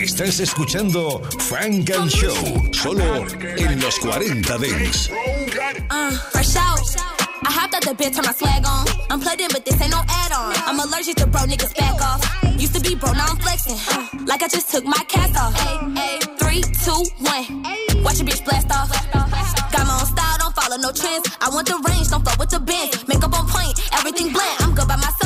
[0.00, 2.36] Estás escuchando Frank and Show,
[2.72, 5.10] solo en los 40 Dents.
[5.90, 7.17] Uh, fresh out.
[7.44, 8.86] I hopped out the bed, turn my swag on.
[9.10, 10.54] I'm plugged in, but this ain't no add-on.
[10.66, 12.20] I'm allergic to bro niggas back off.
[12.58, 13.78] Used to be bro, now I'm flexing.
[14.26, 15.54] Like I just took my cast off.
[15.56, 17.62] Ay, three, two, one.
[18.02, 18.90] Watch your bitch blast off.
[19.12, 21.28] Got my own style, don't follow no trends.
[21.40, 23.06] I want the range, don't fuck with the bends.
[23.08, 24.56] Makeup on point, everything blend.
[24.60, 25.17] I'm good by myself,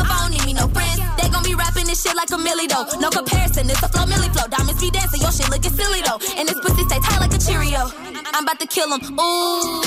[1.92, 2.88] this shit like a milli though.
[3.05, 4.48] No comparison, it's a flow milli flow.
[4.48, 6.16] Diamonds be dancing, your shit looking silly though.
[6.40, 7.92] And this pussy stay tight like a Cheerio.
[8.33, 9.05] I'm about to kill him.
[9.20, 9.85] Ooh.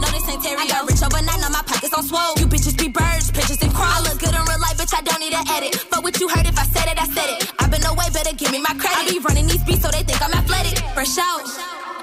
[0.00, 0.56] No, this ain't Terry.
[0.56, 2.32] I got rich overnight, now my pockets on swole.
[2.40, 5.36] You bitches be birds, pigeons and look good in real life, bitch, I don't need
[5.36, 5.76] an edit.
[5.92, 7.52] But what you heard, if I said it, I said it.
[7.60, 8.96] I've been away, better give me my credit.
[8.96, 10.80] I be running these beats so they think I'm athletic.
[10.96, 11.44] Fresh out.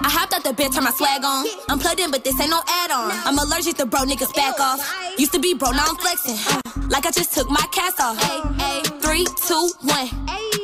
[0.05, 1.49] I hopped out the bed, turn my swag on.
[1.67, 3.11] I'm plugged in, but this ain't no add-on.
[3.25, 4.79] I'm allergic to bro niggas back off.
[5.17, 6.37] Used to be bro, now I'm flexing.
[6.37, 6.61] Uh,
[6.93, 8.98] like I just took my cast off.
[9.09, 10.05] Three, two, one.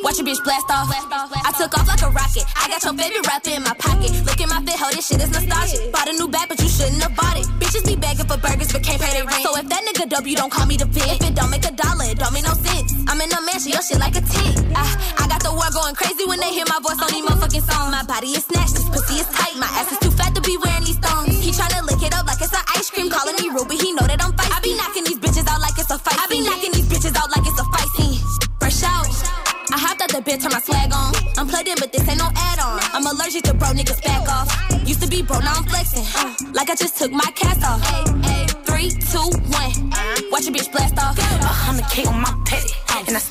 [0.06, 0.86] Watch your bitch blast off.
[0.94, 2.46] I took off like a rocket.
[2.54, 4.14] I got your baby rapper in my pocket.
[4.22, 5.90] Look at my fit, ho, oh, this shit is nostalgic.
[5.90, 7.50] Bought a new bag, but you shouldn't have bought it.
[7.58, 9.42] Bitches be begging for burgers, but can't pay their rent.
[9.42, 11.10] So if that nigga dub, you don't call me the fit.
[11.10, 12.94] If it don't make a dollar, it don't make no sense.
[13.10, 14.54] I'm in a mansion, your shit like a tick.
[14.78, 17.26] I, ah, I got the world going crazy when they hear my voice on these
[17.26, 17.90] motherfucking songs.
[17.90, 19.58] My body is snatched, this pussy is tight.
[19.58, 21.34] My ass is too fat to be wearing these thongs.
[21.34, 23.82] He tryna lick it up like it's an ice cream, calling me Ruby.
[23.82, 24.54] He know that I'm feisty.
[24.54, 26.22] I be knocking these bitches out like it's a fight.
[26.22, 26.75] I be knocking
[30.26, 31.14] bed, turn my swag on.
[31.38, 32.80] I'm plugged in, but this ain't no add-on.
[32.94, 34.50] I'm allergic to bro niggas back off.
[34.86, 36.06] Used to be bro, now I'm flexing.
[36.16, 37.82] Uh, like I just took my cast off.
[38.66, 39.92] Three, two, one.
[40.32, 41.18] Watch your bitch blast off.
[41.18, 42.35] A hundred K on my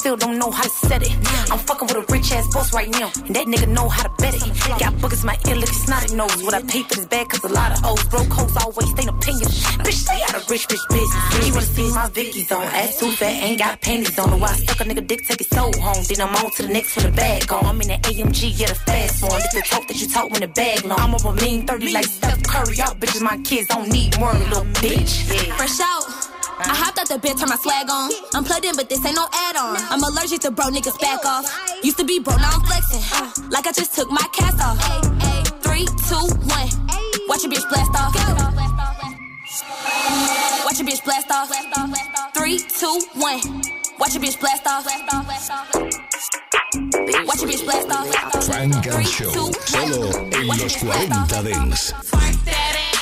[0.05, 1.12] still don't know how to set it.
[1.51, 3.09] I'm fucking with a rich ass boss right now.
[3.25, 4.45] And that nigga know how to bet it.
[4.79, 6.43] Got in my ear looking snotty nose.
[6.45, 8.05] What I pay for this bag, cause a lot of O's.
[8.12, 9.49] Broke hoes always stay opinion.
[9.81, 11.25] Bitch, stay out of rich bitch business.
[11.40, 12.64] She wanna see my Vicky's on.
[12.64, 14.38] Ass too fat, ain't got panties on.
[14.38, 16.05] Why I stuck a nigga dick, take his soul home.
[16.07, 17.64] Then I'm on to the next with the bag on.
[17.64, 19.40] I'm in the AMG, yeah, the fast one.
[19.40, 21.01] This the talk that you talk when the bag long.
[21.01, 22.77] I'm a mean 30 like Steph Curry.
[22.77, 25.25] Y'all bitches, my kids don't need more, little bitch.
[25.57, 26.43] Fresh out.
[26.59, 28.11] I hopped out the bed, turn my swag on.
[28.35, 29.77] I'm plugged in, but this ain't no add-on.
[29.90, 31.45] I'm allergic to bro niggas back off.
[31.83, 33.51] Used to be bro, now I'm flexing.
[33.51, 34.79] Like I just took my cast off.
[35.62, 36.69] Three, two, one.
[37.29, 38.14] Watch your bitch blast off.
[40.64, 41.51] Watch your bitch blast off.
[42.35, 43.40] Three, two, one.
[43.99, 44.87] Watch your bitch blast off.
[47.27, 48.45] Watch your bitch blast off.
[48.47, 52.93] Funk and Show, solo en los 40 Dance.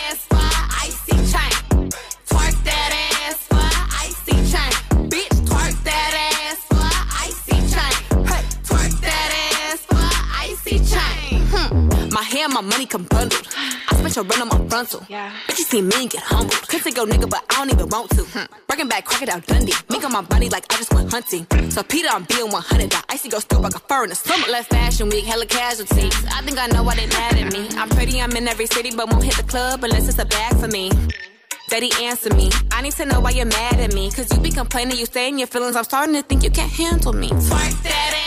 [12.12, 13.48] My hair, and my money come bundled.
[13.88, 15.04] I spent your run on my frontal.
[15.08, 15.32] Yeah.
[15.46, 16.68] But you see me and get humbled.
[16.68, 18.22] Could take your nigga, but I don't even want to.
[18.24, 18.44] Hmm.
[18.68, 19.72] Breaking back, crocodile Dundee.
[19.88, 21.46] Mink on my body like I just went hunting.
[21.70, 22.90] So Peter, I'm being 100.
[22.90, 24.46] That icy go still like a fur in the summer.
[24.48, 26.14] Left fashion week, hella casualties.
[26.26, 27.66] I think I know why they mad at me.
[27.78, 30.54] I'm pretty, I'm in every city, but won't hit the club unless it's a bag
[30.56, 30.90] for me.
[31.70, 32.50] Daddy, answer me.
[32.72, 34.10] I need to know why you're mad at me.
[34.10, 35.76] Cause you be complaining, you stay in your feelings.
[35.76, 37.30] I'm starting to think you can't handle me.
[37.30, 38.21] Twerk that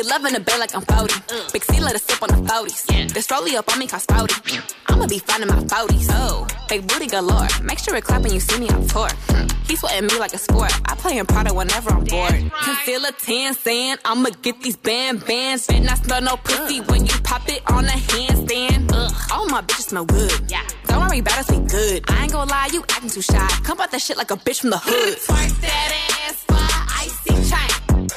[0.00, 1.14] Get love in the bed like I'm 40.
[1.28, 1.50] Uh.
[1.52, 3.12] Big C let us sip on the 40s.
[3.12, 4.32] The strolly up on me cause spouty.
[4.88, 6.08] I'ma be finding my 40s.
[6.08, 7.46] Oh, big booty galore.
[7.62, 9.10] Make sure it clap when you see me on tour.
[9.68, 10.72] He sweating me like a sport.
[10.86, 12.50] I play in Prada whenever I'm bored.
[12.50, 15.66] Concealer 10 saying I'ma get these band bands.
[15.66, 16.84] Bet not smell no pussy uh.
[16.84, 18.90] when you pop it on a handstand.
[18.94, 20.32] Ugh, all my bitches smell good.
[20.48, 20.62] Yeah.
[20.86, 22.04] Don't worry about us, we good.
[22.08, 23.46] I ain't gonna lie, you acting too shy.
[23.64, 25.18] Come about that shit like a bitch from the hood.
[25.18, 25.92] Twerk that
[26.24, 26.56] ass for
[27.04, 28.08] icy chain.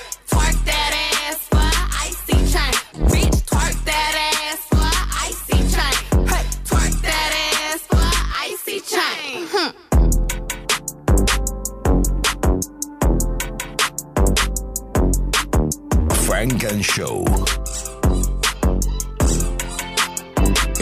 [16.43, 17.23] Frank and Show.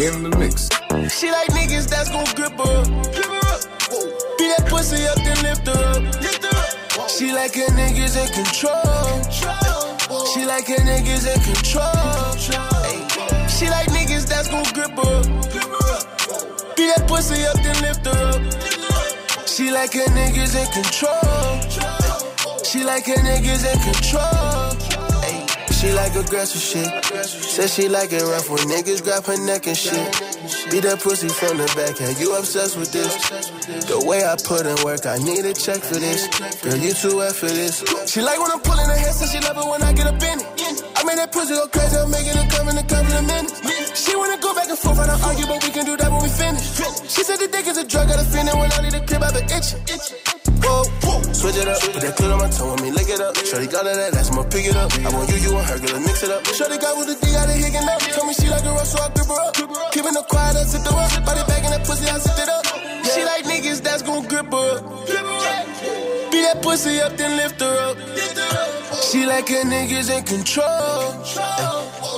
[0.01, 0.69] In the mix.
[1.13, 2.87] She like niggas that's gon' grip her up.
[4.39, 7.09] Beat that pussy up, then lift her up.
[7.11, 9.21] She like her niggas in control.
[10.33, 11.85] She like her niggas in control.
[12.81, 13.45] Ay.
[13.47, 15.25] She like niggas that's gon' grip her up.
[16.75, 19.47] Beat that pussy up, then lift her up.
[19.47, 21.61] She like her niggas in control.
[22.63, 24.70] She like her niggas in control.
[25.81, 26.85] She like aggressive shit.
[27.25, 29.97] Said she like it rough when niggas grab her neck and shit.
[30.69, 33.09] Beat that pussy from the back, and you obsessed with this.
[33.89, 36.29] The way I put in work, I need a check for this.
[36.61, 37.81] Girl, you too wet for this.
[38.05, 40.21] She like when I'm pulling her hair, so she love it when I get up
[40.21, 40.45] in it.
[40.93, 43.57] I made that pussy go crazy, I'm making it come in a couple of minutes.
[43.97, 46.21] She wanna go back and forth, I don't argue, but we can do that when
[46.21, 46.77] we finish.
[47.09, 49.25] She said the dick is a drug, got a feeling when I leave the crib,
[49.25, 49.81] I've been itching.
[51.41, 53.33] Switch it up, put that clit on my tongue, when me lick it up.
[53.33, 54.93] Shorty got all that, ass, I'ma pick it up.
[55.01, 56.45] I want you, you want her, girl, mix it up.
[56.45, 57.97] Shorty got with the D, out of higging up.
[58.13, 59.57] Told me she like a rush, so I grip her up.
[59.89, 61.09] Keeping her quiet, I sit her up.
[61.25, 62.61] Body back in that pussy, I sit it up.
[63.09, 64.85] She like niggas that's gon' grip her up.
[66.29, 67.97] Beat that pussy up, then lift her up.
[69.01, 71.25] She like her niggas in control.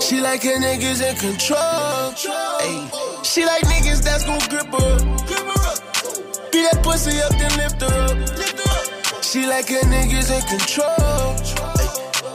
[0.03, 2.11] She like her niggas in control.
[2.59, 2.91] Ay.
[3.23, 5.42] She like niggas that's gon' grip her
[6.53, 9.23] Beat that pussy up, then lift her up.
[9.23, 11.33] She like her niggas in control.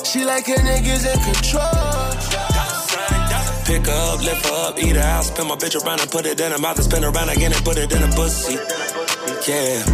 [0.02, 1.62] She like her niggas in control.
[3.64, 6.26] Pick her up, lift her up, eat her out, spin my bitch around and put
[6.26, 8.58] it in her mouth and spin around again and put it in her pussy.
[9.46, 9.86] Yeah,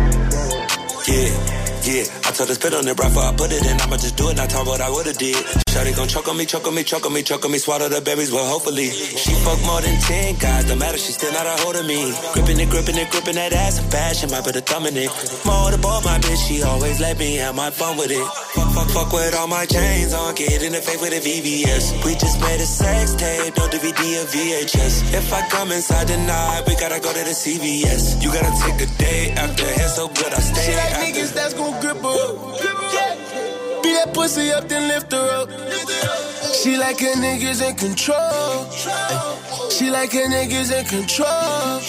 [1.07, 1.65] yeah.
[1.85, 3.81] Yeah, told her spit on it right I put it in.
[3.81, 5.39] I'ma just do it, not talk what I would've did.
[5.71, 7.89] Shawty gon' choke on me, choke on me, choke on me, choke on me, swallow
[7.89, 8.91] the berries, well hopefully.
[8.91, 12.15] She fuck more than 10 guys, no matter, she still not a hold of me.
[12.35, 15.11] Gripping it, gripping it, gripping that ass and fashion, might put a thumb in it.
[15.47, 18.27] More the ball, my bitch, she always let me have my fun with it.
[18.55, 22.05] Fuck, fuck, fuck with all my chains on, get in the face with a VVS.
[22.05, 25.15] We just made a sex tape, no DVD or VHS.
[25.15, 28.23] If I come inside tonight, we gotta go to the CVS.
[28.23, 31.55] You gotta take a day after, hair so good, I stay She like niggas that's
[31.55, 32.24] gon' grip her.
[33.83, 35.49] Beat that pussy up, then lift her up.
[36.55, 38.71] She like her niggas in control.
[39.71, 41.81] She like her niggas in control.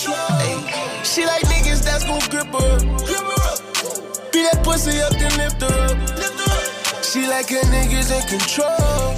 [1.03, 2.75] She like niggas that's gon' grip her.
[2.75, 4.31] up.
[4.33, 7.03] Beat that pussy up, then lift her up.
[7.03, 9.15] She like her niggas in control.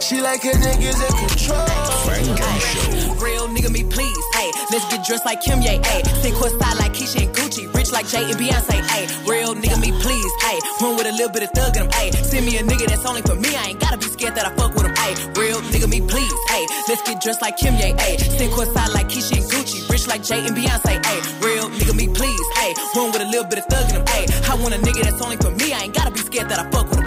[0.00, 1.66] She like her niggas in control.
[2.06, 3.12] Funk Show.
[3.20, 4.16] Real nigga, me please.
[4.32, 5.78] Hey, let's get dressed like Kim Ye.
[5.82, 7.72] Hey, sit courtside like Keyshia and Gucci.
[7.74, 8.76] Rich like Jay and Beyonce.
[8.90, 10.32] Hey, real nigga, me please.
[10.42, 11.90] Hey, run with a little bit of thug in him.
[11.92, 13.54] Hey, send me a nigga that's only for me.
[13.54, 14.94] I ain't gotta be scared that I fuck with him.
[14.96, 16.38] Hey, real nigga, me please.
[16.48, 17.94] Hey, let's get dressed like Kim Ye.
[17.98, 19.88] Hey, sit courtside like Keyshia and Gucci.
[19.90, 21.04] Rich like Jay and Beyonce.
[21.04, 22.46] Hey, real nigga, me please.
[22.56, 24.06] Hey, run with a little bit of thug in him.
[24.06, 25.72] Hey, I want a nigga that's only for me.
[25.72, 27.05] I ain't gotta be scared that I fuck with him.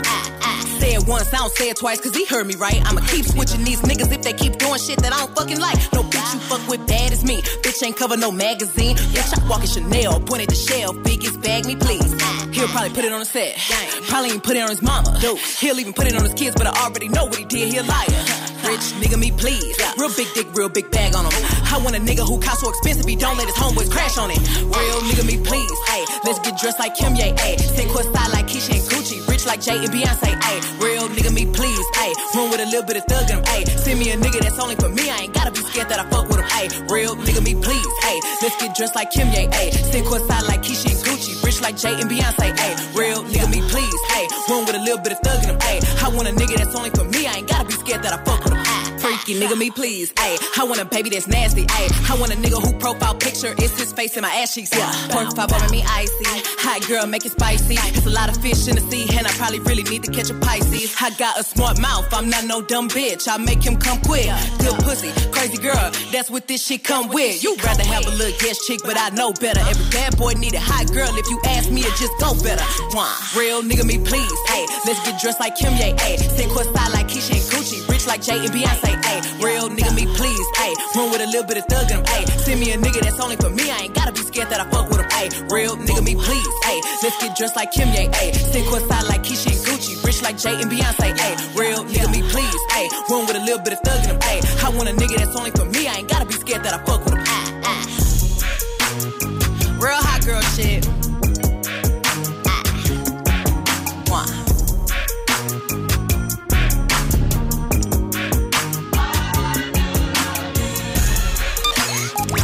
[0.80, 2.82] Say it once, I don't say it twice, cause he heard me right.
[2.86, 5.76] I'ma keep switching these niggas if they keep doing shit that I don't fucking like.
[5.92, 7.42] No bitch you fuck with bad as me.
[7.64, 8.96] Bitch ain't cover no magazine.
[8.96, 10.94] Bitch, I walk in Chanel, point pointed to shell.
[10.94, 12.10] Biggest bag me, please.
[12.56, 13.58] He'll probably put it on the set.
[14.08, 15.20] Probably even put it on his mama.
[15.20, 17.74] He'll even put it on his kids, but I already know what he did.
[17.74, 18.24] He a liar.
[18.64, 19.76] Rich nigga, me please.
[19.98, 21.32] Real big dick, real big bag on him.
[21.72, 24.32] I want a nigga who cost so expensive, he don't let his homeboys crash on
[24.32, 24.40] it.
[24.60, 25.78] Real nigga, me please.
[25.88, 27.34] Hey, let's get dressed like Kim Ye.
[27.38, 28.99] Hey, sit courtside like Keyshia and Gucci.
[29.50, 30.30] Like Jay and Beyonce.
[30.46, 31.86] Hey, real nigga, me please.
[31.96, 33.44] Hey, run with a little bit of thug in.
[33.46, 35.10] Hey, send me a nigga that's only for me.
[35.10, 36.46] I ain't gotta be scared that I fuck with him.
[36.46, 37.88] Hey, real nigga, me please.
[38.06, 39.50] Hey, let's get dressed like Kim Ye.
[39.50, 41.44] Hey, sit courtside like Keyshia and Gucci.
[41.44, 42.60] Rich like Jay and Beyonce.
[42.60, 44.00] Hey, real nigga, me please.
[44.14, 45.60] Hey, run with a little bit of thug in.
[45.62, 47.26] Hey, I want a nigga that's only for me.
[47.26, 48.49] I ain't gotta be scared that I fuck with him.
[49.36, 50.12] Nigga, me please.
[50.14, 51.66] Ayy, I want a baby that's nasty.
[51.66, 54.76] Ayy, I want a nigga who profile picture is his face in my ass cheeks.
[54.76, 56.26] Yeah, pork pop over me icy.
[56.60, 57.76] Hot girl, make it spicy.
[57.96, 60.30] It's a lot of fish in the sea, and I probably really need to catch
[60.30, 60.96] a Pisces.
[61.00, 63.28] I got a smart mouth, I'm not no dumb bitch.
[63.28, 64.30] I make him come quick.
[64.60, 67.44] Good pussy, crazy girl, that's what this shit come with.
[67.44, 69.62] You rather have a little guest chick, but I know better.
[69.62, 71.10] Every bad boy need a hot girl.
[71.18, 72.64] If you ask me, it just go better.
[73.38, 74.32] Real nigga, me please.
[74.50, 75.94] Ayy, let's get dressed like Kim Ye.
[75.94, 77.89] Ayy, sit courtside like Keyshia and Gucci.
[78.00, 78.96] Rich like Jay and Beyonce.
[78.96, 80.48] Ayy, real nigga, me please.
[80.56, 82.00] Ayy, run with a little bit of thug in.
[82.00, 83.70] Ayy, send me a nigga that's only for me.
[83.70, 85.10] I ain't gotta be scared that I fuck with him.
[85.10, 86.48] Ayy, real nigga, me please.
[86.64, 88.08] Ayy, let's get dressed like Kim Ye.
[88.08, 90.02] Ayy, sit courtside like Keyshia and Gucci.
[90.06, 91.12] Rich like Jay and Beyonce.
[91.12, 92.62] Ayy, real nigga, me please.
[92.72, 94.16] Ayy, run with a little bit of thug in.
[94.18, 95.90] Ayy, I want a nigga that's only for me.
[95.90, 97.24] I ain't gotta be scared that I fuck with him.
[97.28, 97.84] Ah, ah.
[99.78, 100.88] Real hot girl shit.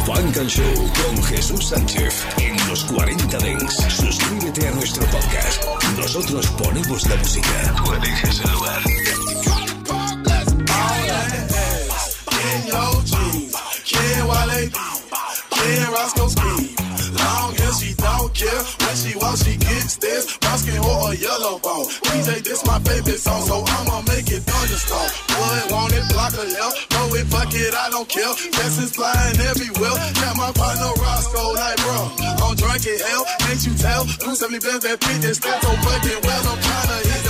[0.06, 3.74] Funk and Show con Jesús Sánchez en los 40 Dents.
[3.88, 5.64] Suscríbete a nuestro podcast.
[5.98, 7.74] Nosotros ponemos la música.
[8.22, 8.82] El lugar.
[17.96, 18.62] Don't care.
[18.82, 20.36] When she walks, she gets this.
[20.38, 21.86] Brown skin or a yellow bone.
[22.08, 25.08] DJ, this my favorite song, so I'ma make it thunderstorm.
[25.28, 26.92] Blood want it, block a left.
[26.92, 28.32] Throw it, fuck it, I don't care.
[28.52, 29.96] Blessings flying everywhere.
[30.20, 31.98] Got my partner Roscoe like, bro.
[32.42, 34.02] I'm drinking hell, can't you tell?
[34.04, 36.44] 270 bands that fit this stand so fucking well.
[36.46, 37.25] I'm trying to hit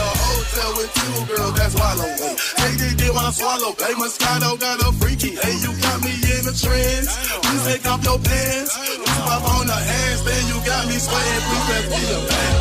[0.57, 2.09] hotel with two girls, that's wallow.
[2.09, 3.73] Hey, take this dick while I swallow.
[3.77, 5.37] Hey, Moscato got a freaky.
[5.37, 7.09] Hey, you got me in the trends.
[7.45, 8.77] Please take off your pants.
[8.77, 10.49] Please pop on the handstand.
[10.49, 11.43] You got me sweating.
[11.47, 12.57] Please let's be a man.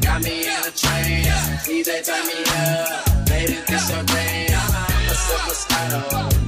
[0.00, 1.66] Got me in a trance.
[1.68, 3.26] DJ turn me up.
[3.26, 4.54] Baby, this your thing.
[4.54, 6.00] I'm a Moscato.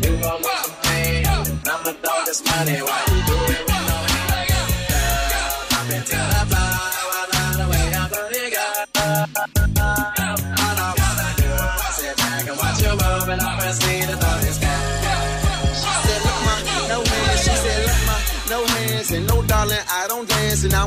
[0.05, 1.26] You gon' want some pain.
[1.26, 3.26] I'ma throw this money while you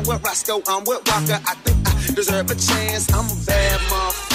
[0.00, 1.42] I'm with Roscoe, I'm with Waka.
[1.46, 3.12] I think I deserve a chance.
[3.12, 4.29] I'm a bad motherfucker.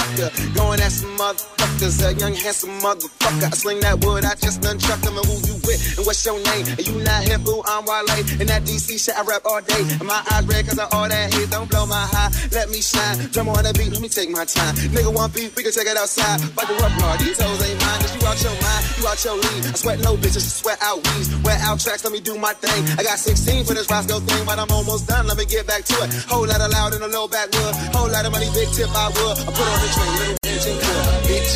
[0.54, 1.98] Going at some motherfuckers.
[2.06, 3.50] a young, handsome motherfucker.
[3.50, 5.18] I sling that wood, I just nunchuck him.
[5.18, 5.98] And who you with?
[5.98, 6.66] And what's your name?
[6.78, 8.06] And you not hip, boo, I'm Wale.
[8.40, 9.82] And that DC shit, I rap all day.
[9.98, 11.50] And my eyes red cause I all that hate.
[11.50, 13.18] Don't blow my high, let me shine.
[13.34, 14.74] Drum on the beat, let me take my time.
[14.94, 16.40] Nigga want beef, we can take it outside.
[16.54, 18.00] Fuck the rough hard, these hoes ain't mine.
[18.00, 19.64] Cause you out your mind, you out your league.
[19.66, 21.34] I sweat no bitches, I sweat out weeds.
[21.42, 22.80] Wear out tracks, let me do my thing.
[22.94, 25.26] I got 16 for this Roscoe thing, but I'm almost done.
[25.26, 26.14] Let me get back to it.
[26.30, 27.74] Whole lot of loud in a low backwood.
[27.90, 29.34] Whole lot of money, big tip, I would.
[29.42, 31.54] I put on the train, little engine good, bitch.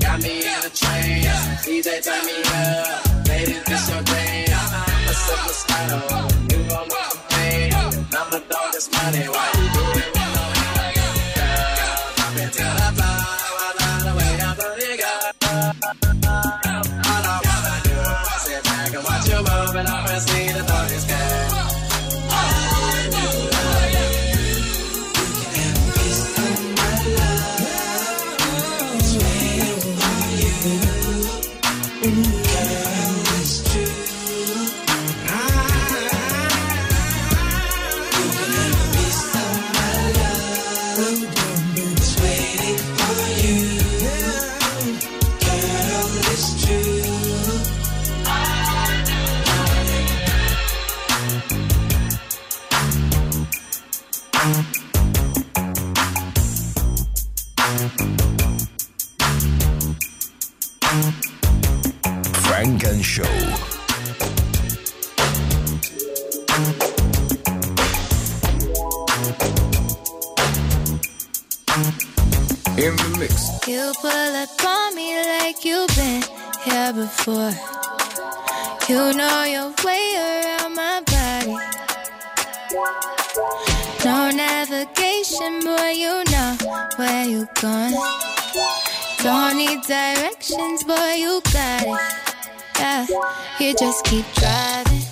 [0.00, 1.66] Got me in a trance.
[1.66, 3.28] DJ turn me up.
[3.28, 4.72] Ladies, this your dance.
[5.10, 6.00] A sip Moscato.
[6.52, 7.72] You gon' want some pain.
[7.74, 9.28] I'ma throw this money.
[9.28, 9.59] Why
[72.76, 73.50] In the mix.
[73.66, 76.22] You pull up on me like you've been
[76.64, 77.52] here before.
[78.88, 81.56] You know your way around my body.
[84.04, 86.56] No navigation, boy, you know
[86.96, 87.94] where you're going.
[89.22, 92.00] Don't need directions, boy, you got it.
[92.78, 93.06] Yeah,
[93.58, 95.02] you just keep driving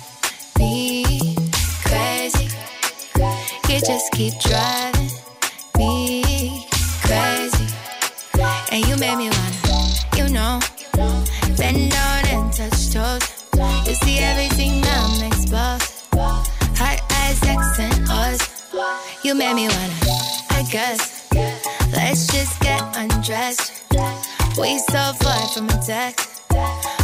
[0.57, 1.35] me
[1.83, 2.49] crazy.
[3.69, 5.18] You just keep driving
[19.29, 19.93] You made me wanna,
[20.49, 21.29] I guess.
[21.93, 23.85] Let's just get undressed.
[24.57, 26.41] We so far from a text.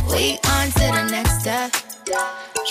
[0.10, 1.70] We on to the next step.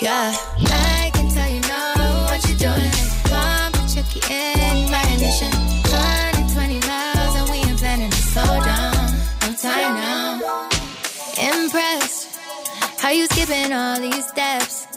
[0.01, 2.91] Yeah, I can tell you know what you're doing.
[3.31, 5.51] And check you in my ignition.
[5.87, 8.93] 120 miles and we ain't planning to slow down.
[9.39, 10.67] No time now.
[11.39, 12.37] Impressed.
[12.99, 14.94] How you skipping all these steps?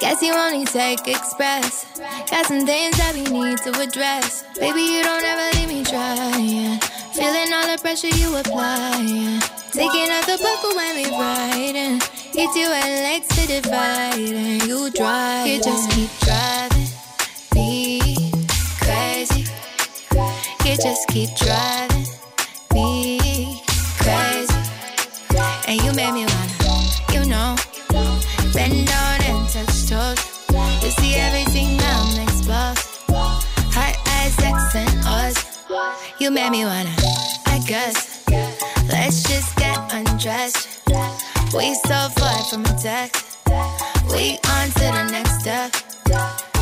[0.00, 1.84] Guess you only take express.
[2.30, 4.44] Got some things that we need to address.
[4.54, 6.78] Baby, you don't ever leave me trying.
[7.12, 8.94] Feeling all the pressure you apply.
[9.72, 12.00] Taking out the buckle when we riding.
[12.30, 14.14] Hit you at legs to divide.
[14.14, 15.48] And you drive.
[15.48, 16.86] You just keep driving.
[17.54, 18.30] Me
[18.78, 19.50] crazy.
[20.64, 22.06] You just keep driving.
[22.72, 23.60] Me
[23.98, 24.54] crazy.
[25.66, 26.27] And you made me
[36.20, 36.90] You made me wanna,
[37.46, 38.24] I guess.
[38.88, 40.66] Let's just get undressed.
[41.54, 43.38] We so far from a text.
[44.10, 45.70] We on to the next step.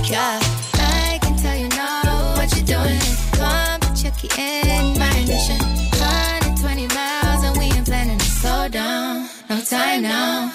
[0.05, 0.39] Yeah,
[0.75, 3.01] I can tell you know what you're doing.
[3.33, 5.59] Come and check you in my ignition.
[5.97, 9.27] 120 miles and we ain't planning to slow down.
[9.49, 10.53] No time now.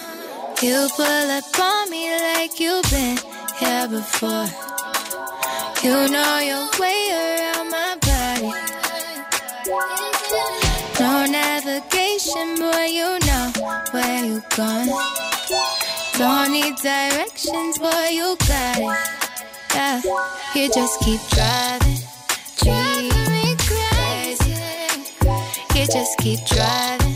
[0.62, 3.18] You pull up on me like you've been
[3.58, 4.46] here before.
[5.82, 7.51] You know your way around
[12.36, 13.52] navigation, boy, you know
[13.92, 14.90] where you going.
[16.18, 18.98] Don't need directions, boy, you got it.
[19.74, 20.02] Yeah,
[20.56, 21.98] you just keep driving.
[22.58, 24.54] Driving me crazy.
[25.76, 26.40] You just keep.
[26.46, 27.11] Driving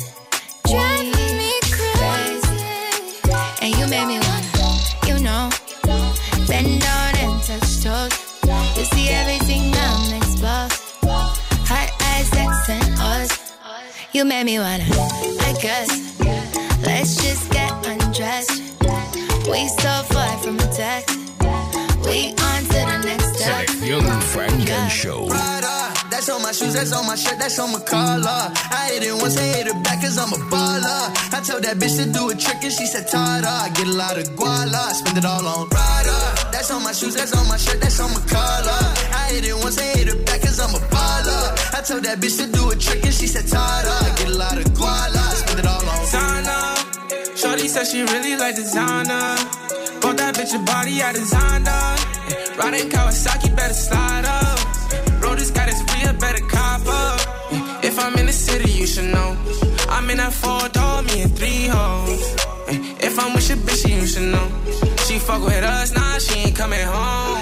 [14.16, 14.86] You made me wanna,
[15.44, 15.92] I guess.
[16.88, 18.64] Let's just get undressed.
[19.52, 21.20] We so far from a text.
[22.08, 23.68] We on to the next step.
[23.68, 25.28] Selección Funk and Show.
[26.10, 28.54] That's on my shoes, that's on my shirt, that's on my collar.
[28.72, 31.12] I hit it once, I hit it back cause I'm a baller.
[31.36, 33.44] I told that bitch to do a trick and she said, Tada.
[33.46, 36.18] I get a lot of guala, spend it all on Prada.
[36.54, 38.80] That's on my shoes, that's on my shirt, that's on my collar.
[39.12, 41.65] I hit it once, I hit it back cause I'm a baller.
[41.86, 44.18] I told that bitch to do a trick and she said tired up.
[44.18, 47.38] Get a lot of guala, spend it all on Zana.
[47.38, 49.38] Shorty said she really like designer.
[50.02, 52.58] Bought that bitch a body I designed her.
[52.58, 55.22] Riding Kawasaki, better slide up.
[55.22, 57.22] Road this got his real, better cop up.
[57.86, 59.38] If I'm in the city, you should know.
[59.88, 62.34] I'm in that four door, me and three hoes.
[62.98, 64.48] If I'm with your bitch, you should know.
[65.06, 67.35] She fuck with us, nah, she ain't coming home.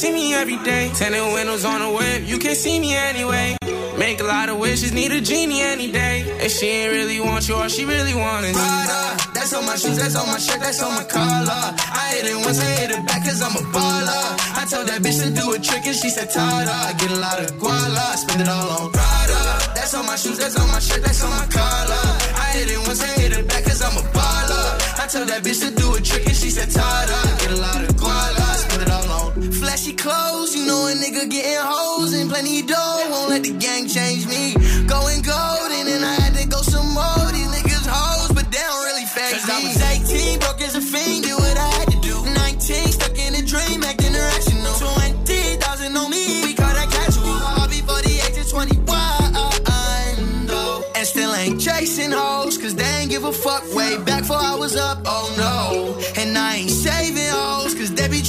[0.00, 0.88] See me every day.
[0.94, 3.54] Tinted windows on the whip, you can't see me anyway.
[3.98, 6.24] Make a lot of wishes, need a genie any day.
[6.40, 9.76] If she ain't really want you, all she really want is Prada, that's on my
[9.76, 11.76] shoes, that's on my shirt, that's on my collar.
[11.76, 14.24] I hit it once, I hit it back cause I'm a baller.
[14.56, 16.96] I told that bitch to do a trick and she said Tada.
[16.96, 19.42] Get a lot of guala, spend it all on Prada.
[19.76, 22.08] That's on my shoes, that's on my shirt, that's on my collar.
[22.40, 24.64] I hit it once, I hit it back cause I'm a baller.
[24.96, 27.20] I told that bitch to do a trick and she said Tada.
[27.44, 28.39] Get a lot of guala,
[29.40, 30.54] flashy clothes.
[30.54, 33.08] You know a nigga getting hoes and plenty dough.
[33.10, 34.54] Won't let the gang change me.
[34.86, 37.30] Going golden and I had to go some more.
[37.32, 39.52] These niggas hoes, but they don't really phase me.
[39.52, 42.16] I was 18, broke as a fiend, do what I had to do.
[42.24, 44.74] 19, stuck in a dream, acting irrational.
[45.24, 47.28] 20,000 on me, we call that casual.
[47.28, 48.86] All before the age of 21.
[50.46, 50.84] though.
[50.96, 54.54] And still ain't chasing hoes, cause they ain't give a fuck way back before I
[54.54, 55.89] was up, oh no.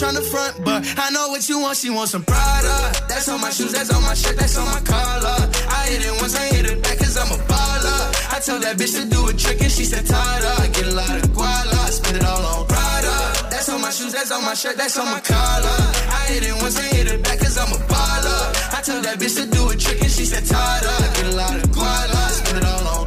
[0.02, 2.90] Tryna front, but I know what you want, she wants some Prada.
[3.08, 5.38] That's on my shoes, that's on my shirt, that's on my collar.
[5.70, 8.02] I hit it once, I hit it back, cause I'm a baller.
[8.34, 10.58] I told that bitch to do a trick and she said Tada.
[10.58, 13.14] I Get a lot of guala, spend it all on Prada.
[13.54, 15.78] That's on my shoes, that's on my shirt, that's on my collar.
[16.10, 18.42] I hit it once, I hit it back, cause I'm a baller.
[18.74, 20.90] I told that bitch to do a trick and she said Tada.
[20.98, 23.06] I Get a lot of guala, spend it all on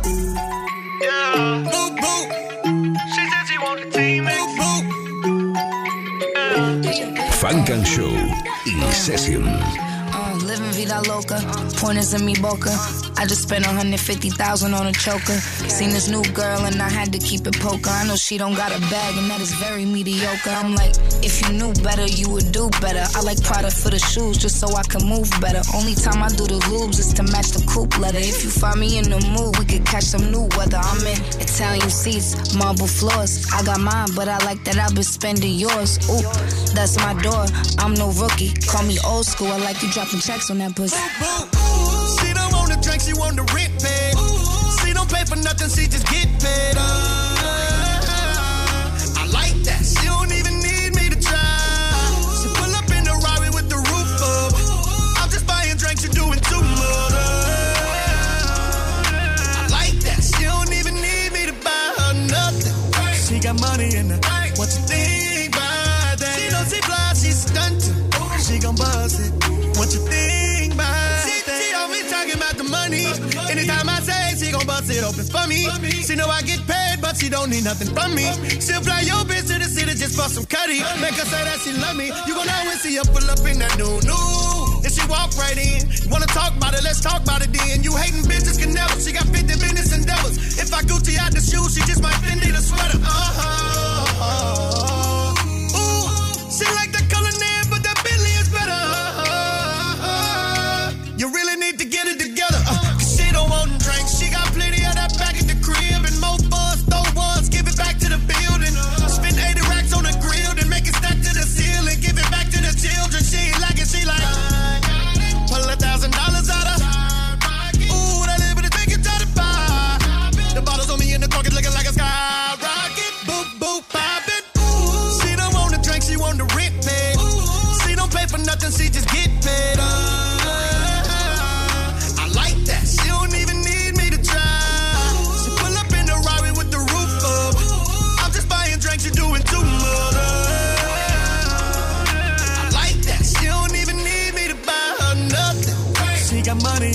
[1.03, 1.67] Yeah.
[1.75, 2.27] Boop, boop.
[3.15, 4.44] She said she want the team.
[7.45, 9.94] Funk and Show in session.
[10.75, 11.39] Vida loca,
[11.79, 12.71] pointers in me boca.
[13.17, 15.39] I just spent 150,000 on a choker.
[15.71, 17.91] Seen this new girl and I had to keep it poker.
[17.91, 20.51] I know she don't got a bag and that is very mediocre.
[20.51, 23.05] I'm like, if you knew better, you would do better.
[23.15, 25.63] I like Prada for the shoes just so I can move better.
[25.75, 28.19] Only time I do the lubes is to match the coupe leather.
[28.19, 30.81] If you find me in the mood, we could catch some new weather.
[30.83, 33.47] I'm in Italian seats, marble floors.
[33.53, 36.03] I got mine, but I like that I've been spending yours.
[36.11, 36.27] Ooh,
[36.75, 37.47] that's my door.
[37.79, 38.53] I'm no rookie.
[38.67, 39.49] Call me old school.
[39.49, 40.97] I like you dropping checks on that pussy.
[40.97, 44.15] She don't want to drink, she want the rent paid.
[44.81, 46.77] She don't pay for nothing, she just get paid.
[46.79, 46.83] Uh,
[49.21, 49.83] I like that.
[49.85, 51.37] She don't even need me to try.
[52.41, 54.55] She pull up in the Rari with the roof up.
[55.21, 57.13] I'm just buying drinks, you're doing too much.
[59.61, 60.23] I like that.
[60.23, 62.73] She don't even need me to buy her nothing.
[63.27, 64.17] She got money in the
[64.57, 66.39] What you think about that?
[66.39, 68.01] She know she fly, she's stunting.
[68.41, 69.33] She gon' buzz it.
[69.77, 70.24] What you think
[75.15, 75.91] gon' bust it for me.
[76.03, 78.27] She know I get paid, but she don't need nothing from me.
[78.61, 80.81] She'll fly your bitch to the city just for some cutty.
[81.01, 82.07] Make her say that she love me.
[82.27, 84.83] You gon' always see her pull up in that new new.
[84.85, 86.11] And she walk right in.
[86.11, 86.83] Wanna talk about it?
[86.83, 87.83] Let's talk about it then.
[87.83, 88.99] You hating bitches can never.
[89.01, 90.59] She got 50 business endeavors.
[90.59, 92.99] If I Gucci out the shoes, she just might Fendi the sweater.
[92.99, 94.71] Uh-huh.
[94.71, 94.74] Ooh,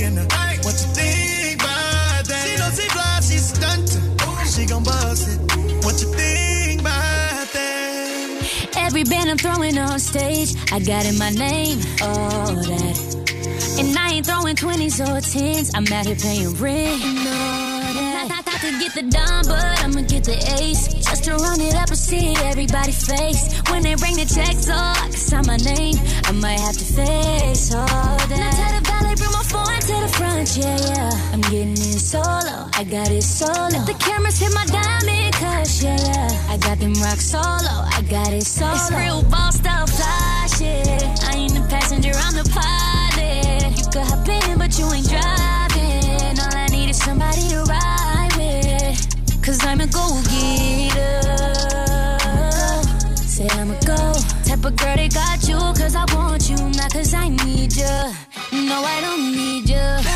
[0.10, 0.26] in the
[0.66, 2.44] What you think about that?
[2.46, 4.06] She know she fly, she's stunting.
[4.54, 5.40] She gon' bust it.
[5.86, 8.78] What you think about that?
[8.78, 12.98] Every band I'm throwing on stage, I got in my name, all that.
[13.80, 17.04] And I ain't throwing 20s or 10s, I'm out here paying rent.
[17.04, 18.26] and all that.
[18.30, 20.88] Not, not, not to get the dime, but I'ma get the ace.
[20.94, 23.62] Just to run it up and see everybody face.
[23.70, 25.96] When they bring the checks, oh, I can sign my name.
[26.26, 28.59] I might have to face all that
[30.20, 31.34] yeah, yeah.
[31.34, 33.70] I'm getting it solo, I got it solo.
[33.70, 36.52] Let the cameras hit my diamond cuz, yeah, yeah.
[36.54, 38.74] I got them rock solo, I got it solo.
[38.74, 40.88] It's real ball style fly shit.
[41.28, 43.78] I ain't the passenger, I'm the pilot.
[43.78, 46.40] You could hop in, but you ain't driving.
[46.40, 49.44] All I need is somebody to ride with.
[49.44, 51.40] Cause I'm a go getter.
[53.16, 54.14] Say I'm a go.
[54.46, 58.14] Type of girl that got you, cause I want you, not cause I need you.
[58.52, 60.09] No, I don't need you.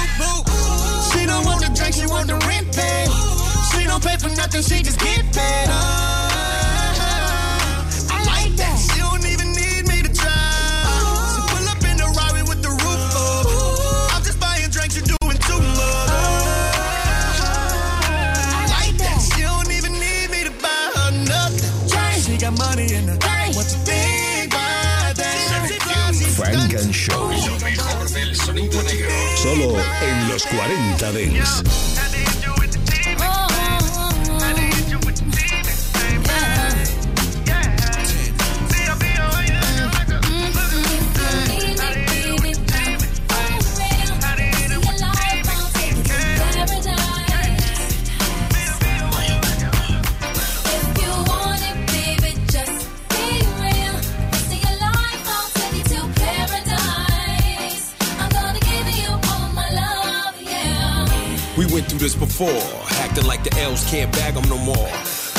[1.11, 3.09] She don't want the drink, she want the rent paid.
[3.72, 5.68] She don't pay for nothing, she just get paid.
[5.70, 6.22] Ah,
[30.01, 31.93] en los 40 Dents.
[61.74, 62.61] Went through this before,
[63.01, 65.12] acting like the L's can't bag them no more.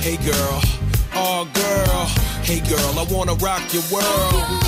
[0.00, 0.60] Hey girl,
[1.14, 2.04] oh girl,
[2.44, 4.62] hey girl, I wanna rock your world.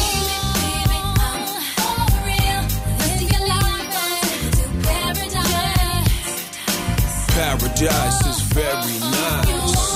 [7.30, 9.88] Paradise is very nice.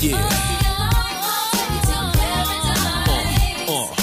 [0.00, 0.16] Yeah.
[3.68, 3.94] Uh,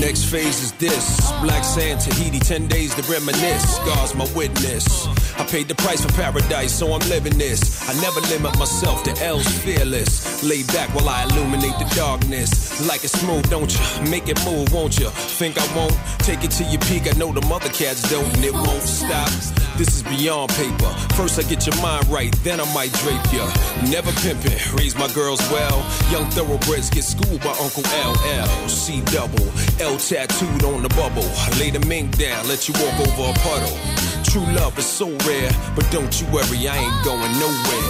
[0.00, 1.27] Next phase is this.
[1.42, 3.78] Black sand, Tahiti, 10 days to reminisce.
[3.80, 5.06] God's my witness.
[5.38, 7.88] I paid the price for paradise, so I'm living this.
[7.88, 10.42] I never limit myself to L's fearless.
[10.42, 12.86] Lay back while I illuminate the darkness.
[12.88, 14.10] Like it smooth, don't you?
[14.10, 15.10] Make it move, won't you?
[15.10, 15.96] Think I won't?
[16.18, 17.06] Take it to your peak.
[17.06, 19.30] I know the mother cats don't, and it won't stop.
[19.78, 20.90] This is beyond paper.
[21.14, 23.46] First I get your mind right, then I might drape ya.
[23.90, 25.78] Never pimpin', raise my girls well.
[26.10, 28.68] Young thoroughbreds get schooled by Uncle LL.
[28.68, 29.46] C double,
[29.78, 31.30] L tattooed on the bubble.
[31.60, 33.78] Lay the mink down, let you walk over a puddle.
[34.24, 37.88] True love is so rare, but don't you worry, I ain't going nowhere.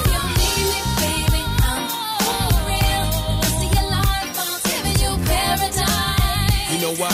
[6.73, 7.11] You know why?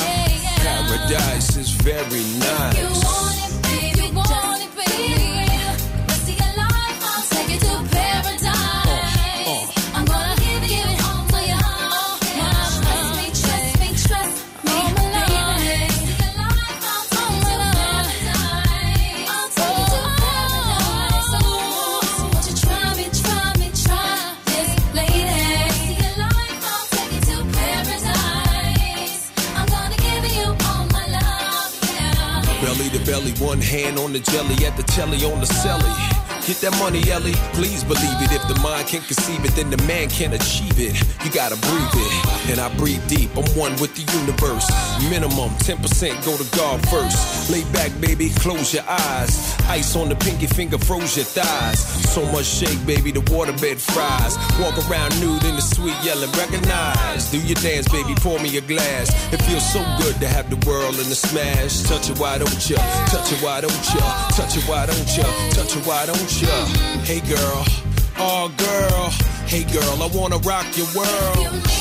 [0.56, 3.53] Paradise is very nice.
[33.54, 35.94] One hand on the jelly, at the telly on the celly.
[36.46, 37.38] Get that money, Ellie.
[37.54, 38.32] Please believe it.
[38.32, 40.92] If the mind can't conceive it, then the man can't achieve it.
[41.24, 42.50] You gotta breathe it.
[42.50, 43.30] And I breathe deep.
[43.36, 44.66] I'm one with the universe.
[45.08, 45.80] Minimum 10%
[46.26, 47.43] go to God first.
[47.50, 48.30] Lay back, baby.
[48.30, 49.54] Close your eyes.
[49.68, 51.80] Ice on the pinky finger froze your thighs.
[52.12, 53.10] So much shake, baby.
[53.12, 54.36] The waterbed fries.
[54.60, 56.30] Walk around nude in the sweet yelling.
[56.32, 57.30] Recognize.
[57.30, 58.14] Do your dance, baby.
[58.16, 59.10] Pour me a glass.
[59.32, 61.82] It feels so good to have the world in the smash.
[61.82, 62.78] Touch it, why don't ya?
[63.06, 64.28] Touch it, why don't ya?
[64.30, 65.24] Touch it, why don't ya?
[65.50, 66.48] Touch it, why don't you?
[67.04, 67.64] Hey girl,
[68.18, 69.10] oh girl,
[69.46, 71.73] hey girl, I wanna rock your world.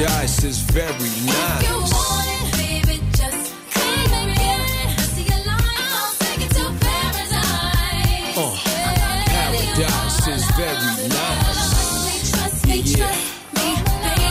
[0.00, 0.92] Paradise is very
[1.26, 1.92] nice.
[8.36, 8.56] Uh,
[9.26, 11.68] paradise is very nice.
[12.88, 13.14] Yeah.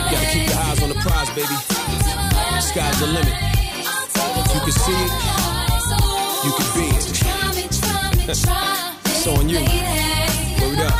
[0.10, 1.58] Gotta keep your eyes on the prize, baby.
[2.62, 3.36] Sky's the limit.
[4.54, 5.12] You can see it,
[6.46, 7.06] you can be it.
[9.06, 9.60] it's on you.
[10.62, 10.96] Word up.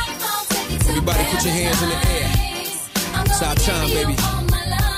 [0.90, 2.30] Everybody put your hands in the air.
[3.26, 4.39] It's our time, baby.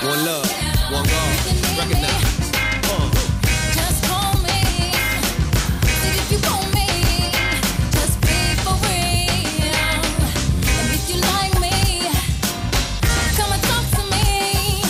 [0.04, 0.50] One love,
[0.90, 1.46] one God.
[1.78, 2.50] Recognize.
[2.90, 3.10] Uh.
[6.04, 7.30] If you want me,
[7.92, 9.28] just be for free.
[10.96, 12.08] If you like me,
[13.36, 14.82] come and talk for me.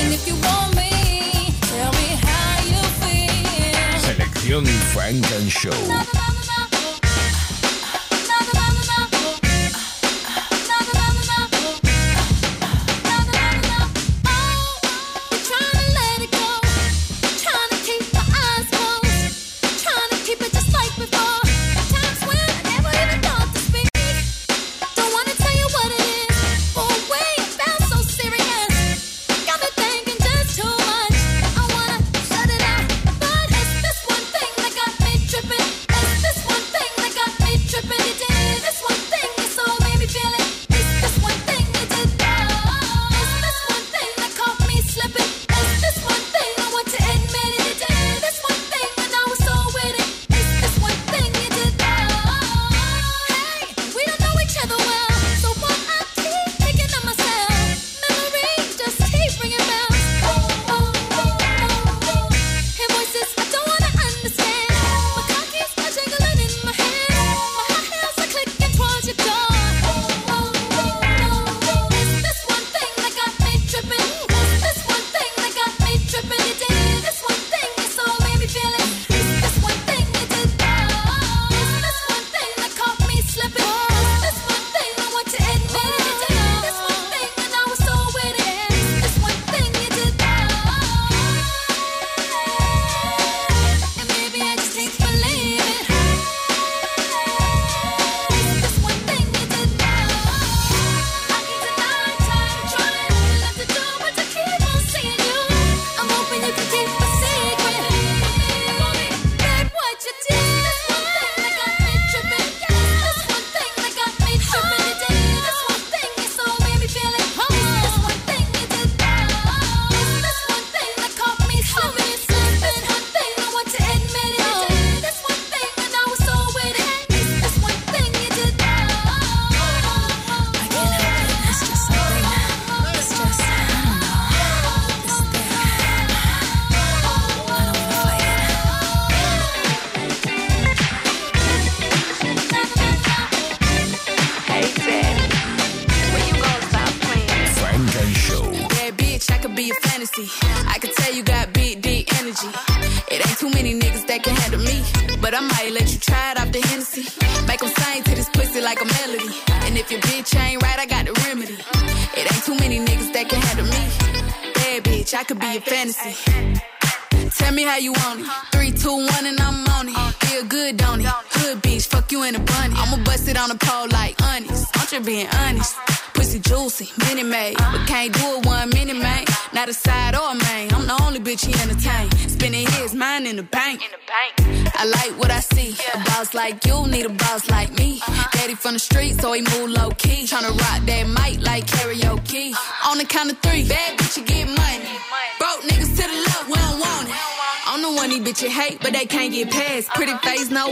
[0.00, 4.62] And if you want me, tell me how you feel.
[4.92, 6.21] Funk and Show.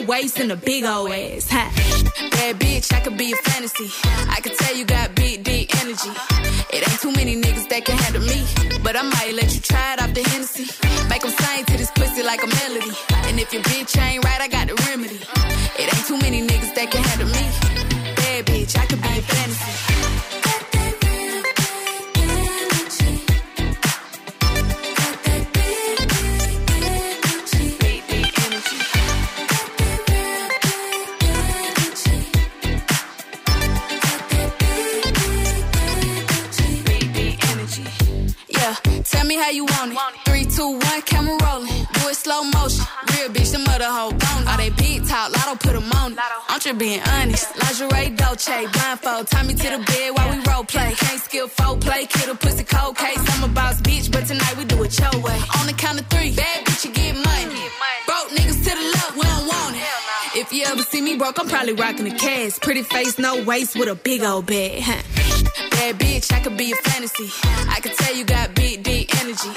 [0.07, 1.48] Waist, and a big old ass.
[1.51, 1.64] Ha.
[2.30, 3.90] Bad bitch, I could be a fantasy.
[4.28, 6.11] I could tell you got big, deep energy.
[6.72, 8.40] It ain't too many niggas that can handle me.
[8.82, 10.66] But I might let you try it off the Hennessy.
[11.09, 12.92] Make them sing to this pussy like a melody.
[13.28, 15.20] And if your bitch ain't right, I got the remedy.
[15.78, 17.44] It ain't too many niggas that can handle me.
[18.16, 19.59] Bad bitch, I could be a fantasy.
[46.70, 47.48] Just being honest.
[47.56, 49.26] Lingerie, Dolce, blindfold.
[49.26, 50.92] Tie me to the bed while we role play.
[50.92, 53.18] Can't skill foul play, kid a pussy cold case.
[53.18, 55.40] I'm a boss bitch, but tonight we do it your way.
[55.58, 57.60] On the count of three, bad bitch, you get money.
[58.06, 60.38] Broke niggas to the left, we don't want it.
[60.38, 62.60] If you ever see me broke, I'm probably rocking the cash.
[62.60, 64.84] Pretty face, no waist, with a big old bag.
[65.72, 67.30] Bad bitch, I could be a fantasy.
[67.68, 69.50] I could tell you got big, deep energy.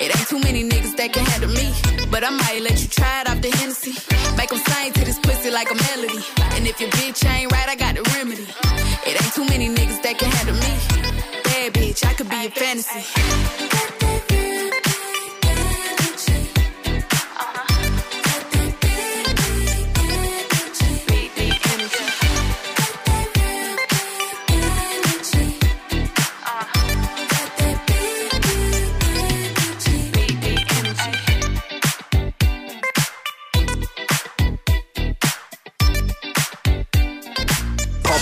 [0.00, 1.72] It ain't too many niggas that can handle me.
[2.10, 3.94] But I might let you try it off the Hennessy.
[4.36, 6.37] Make them sing to this pussy like a melody.
[6.68, 8.46] If your bitch ain't right, I got the remedy.
[9.06, 11.42] It ain't too many niggas that can handle me.
[11.44, 13.57] Bad bitch, I could be a fantasy.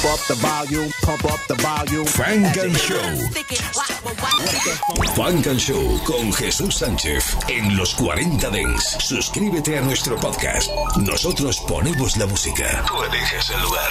[0.07, 2.07] Up the volume, pump up the volume.
[2.07, 2.97] Funk and Show.
[5.15, 8.97] Funk and Show con Jesús Sánchez en los 40 Dents.
[9.01, 10.71] Suscríbete a nuestro podcast.
[10.99, 12.85] Nosotros ponemos la música.
[12.87, 13.91] Tú eliges el lugar.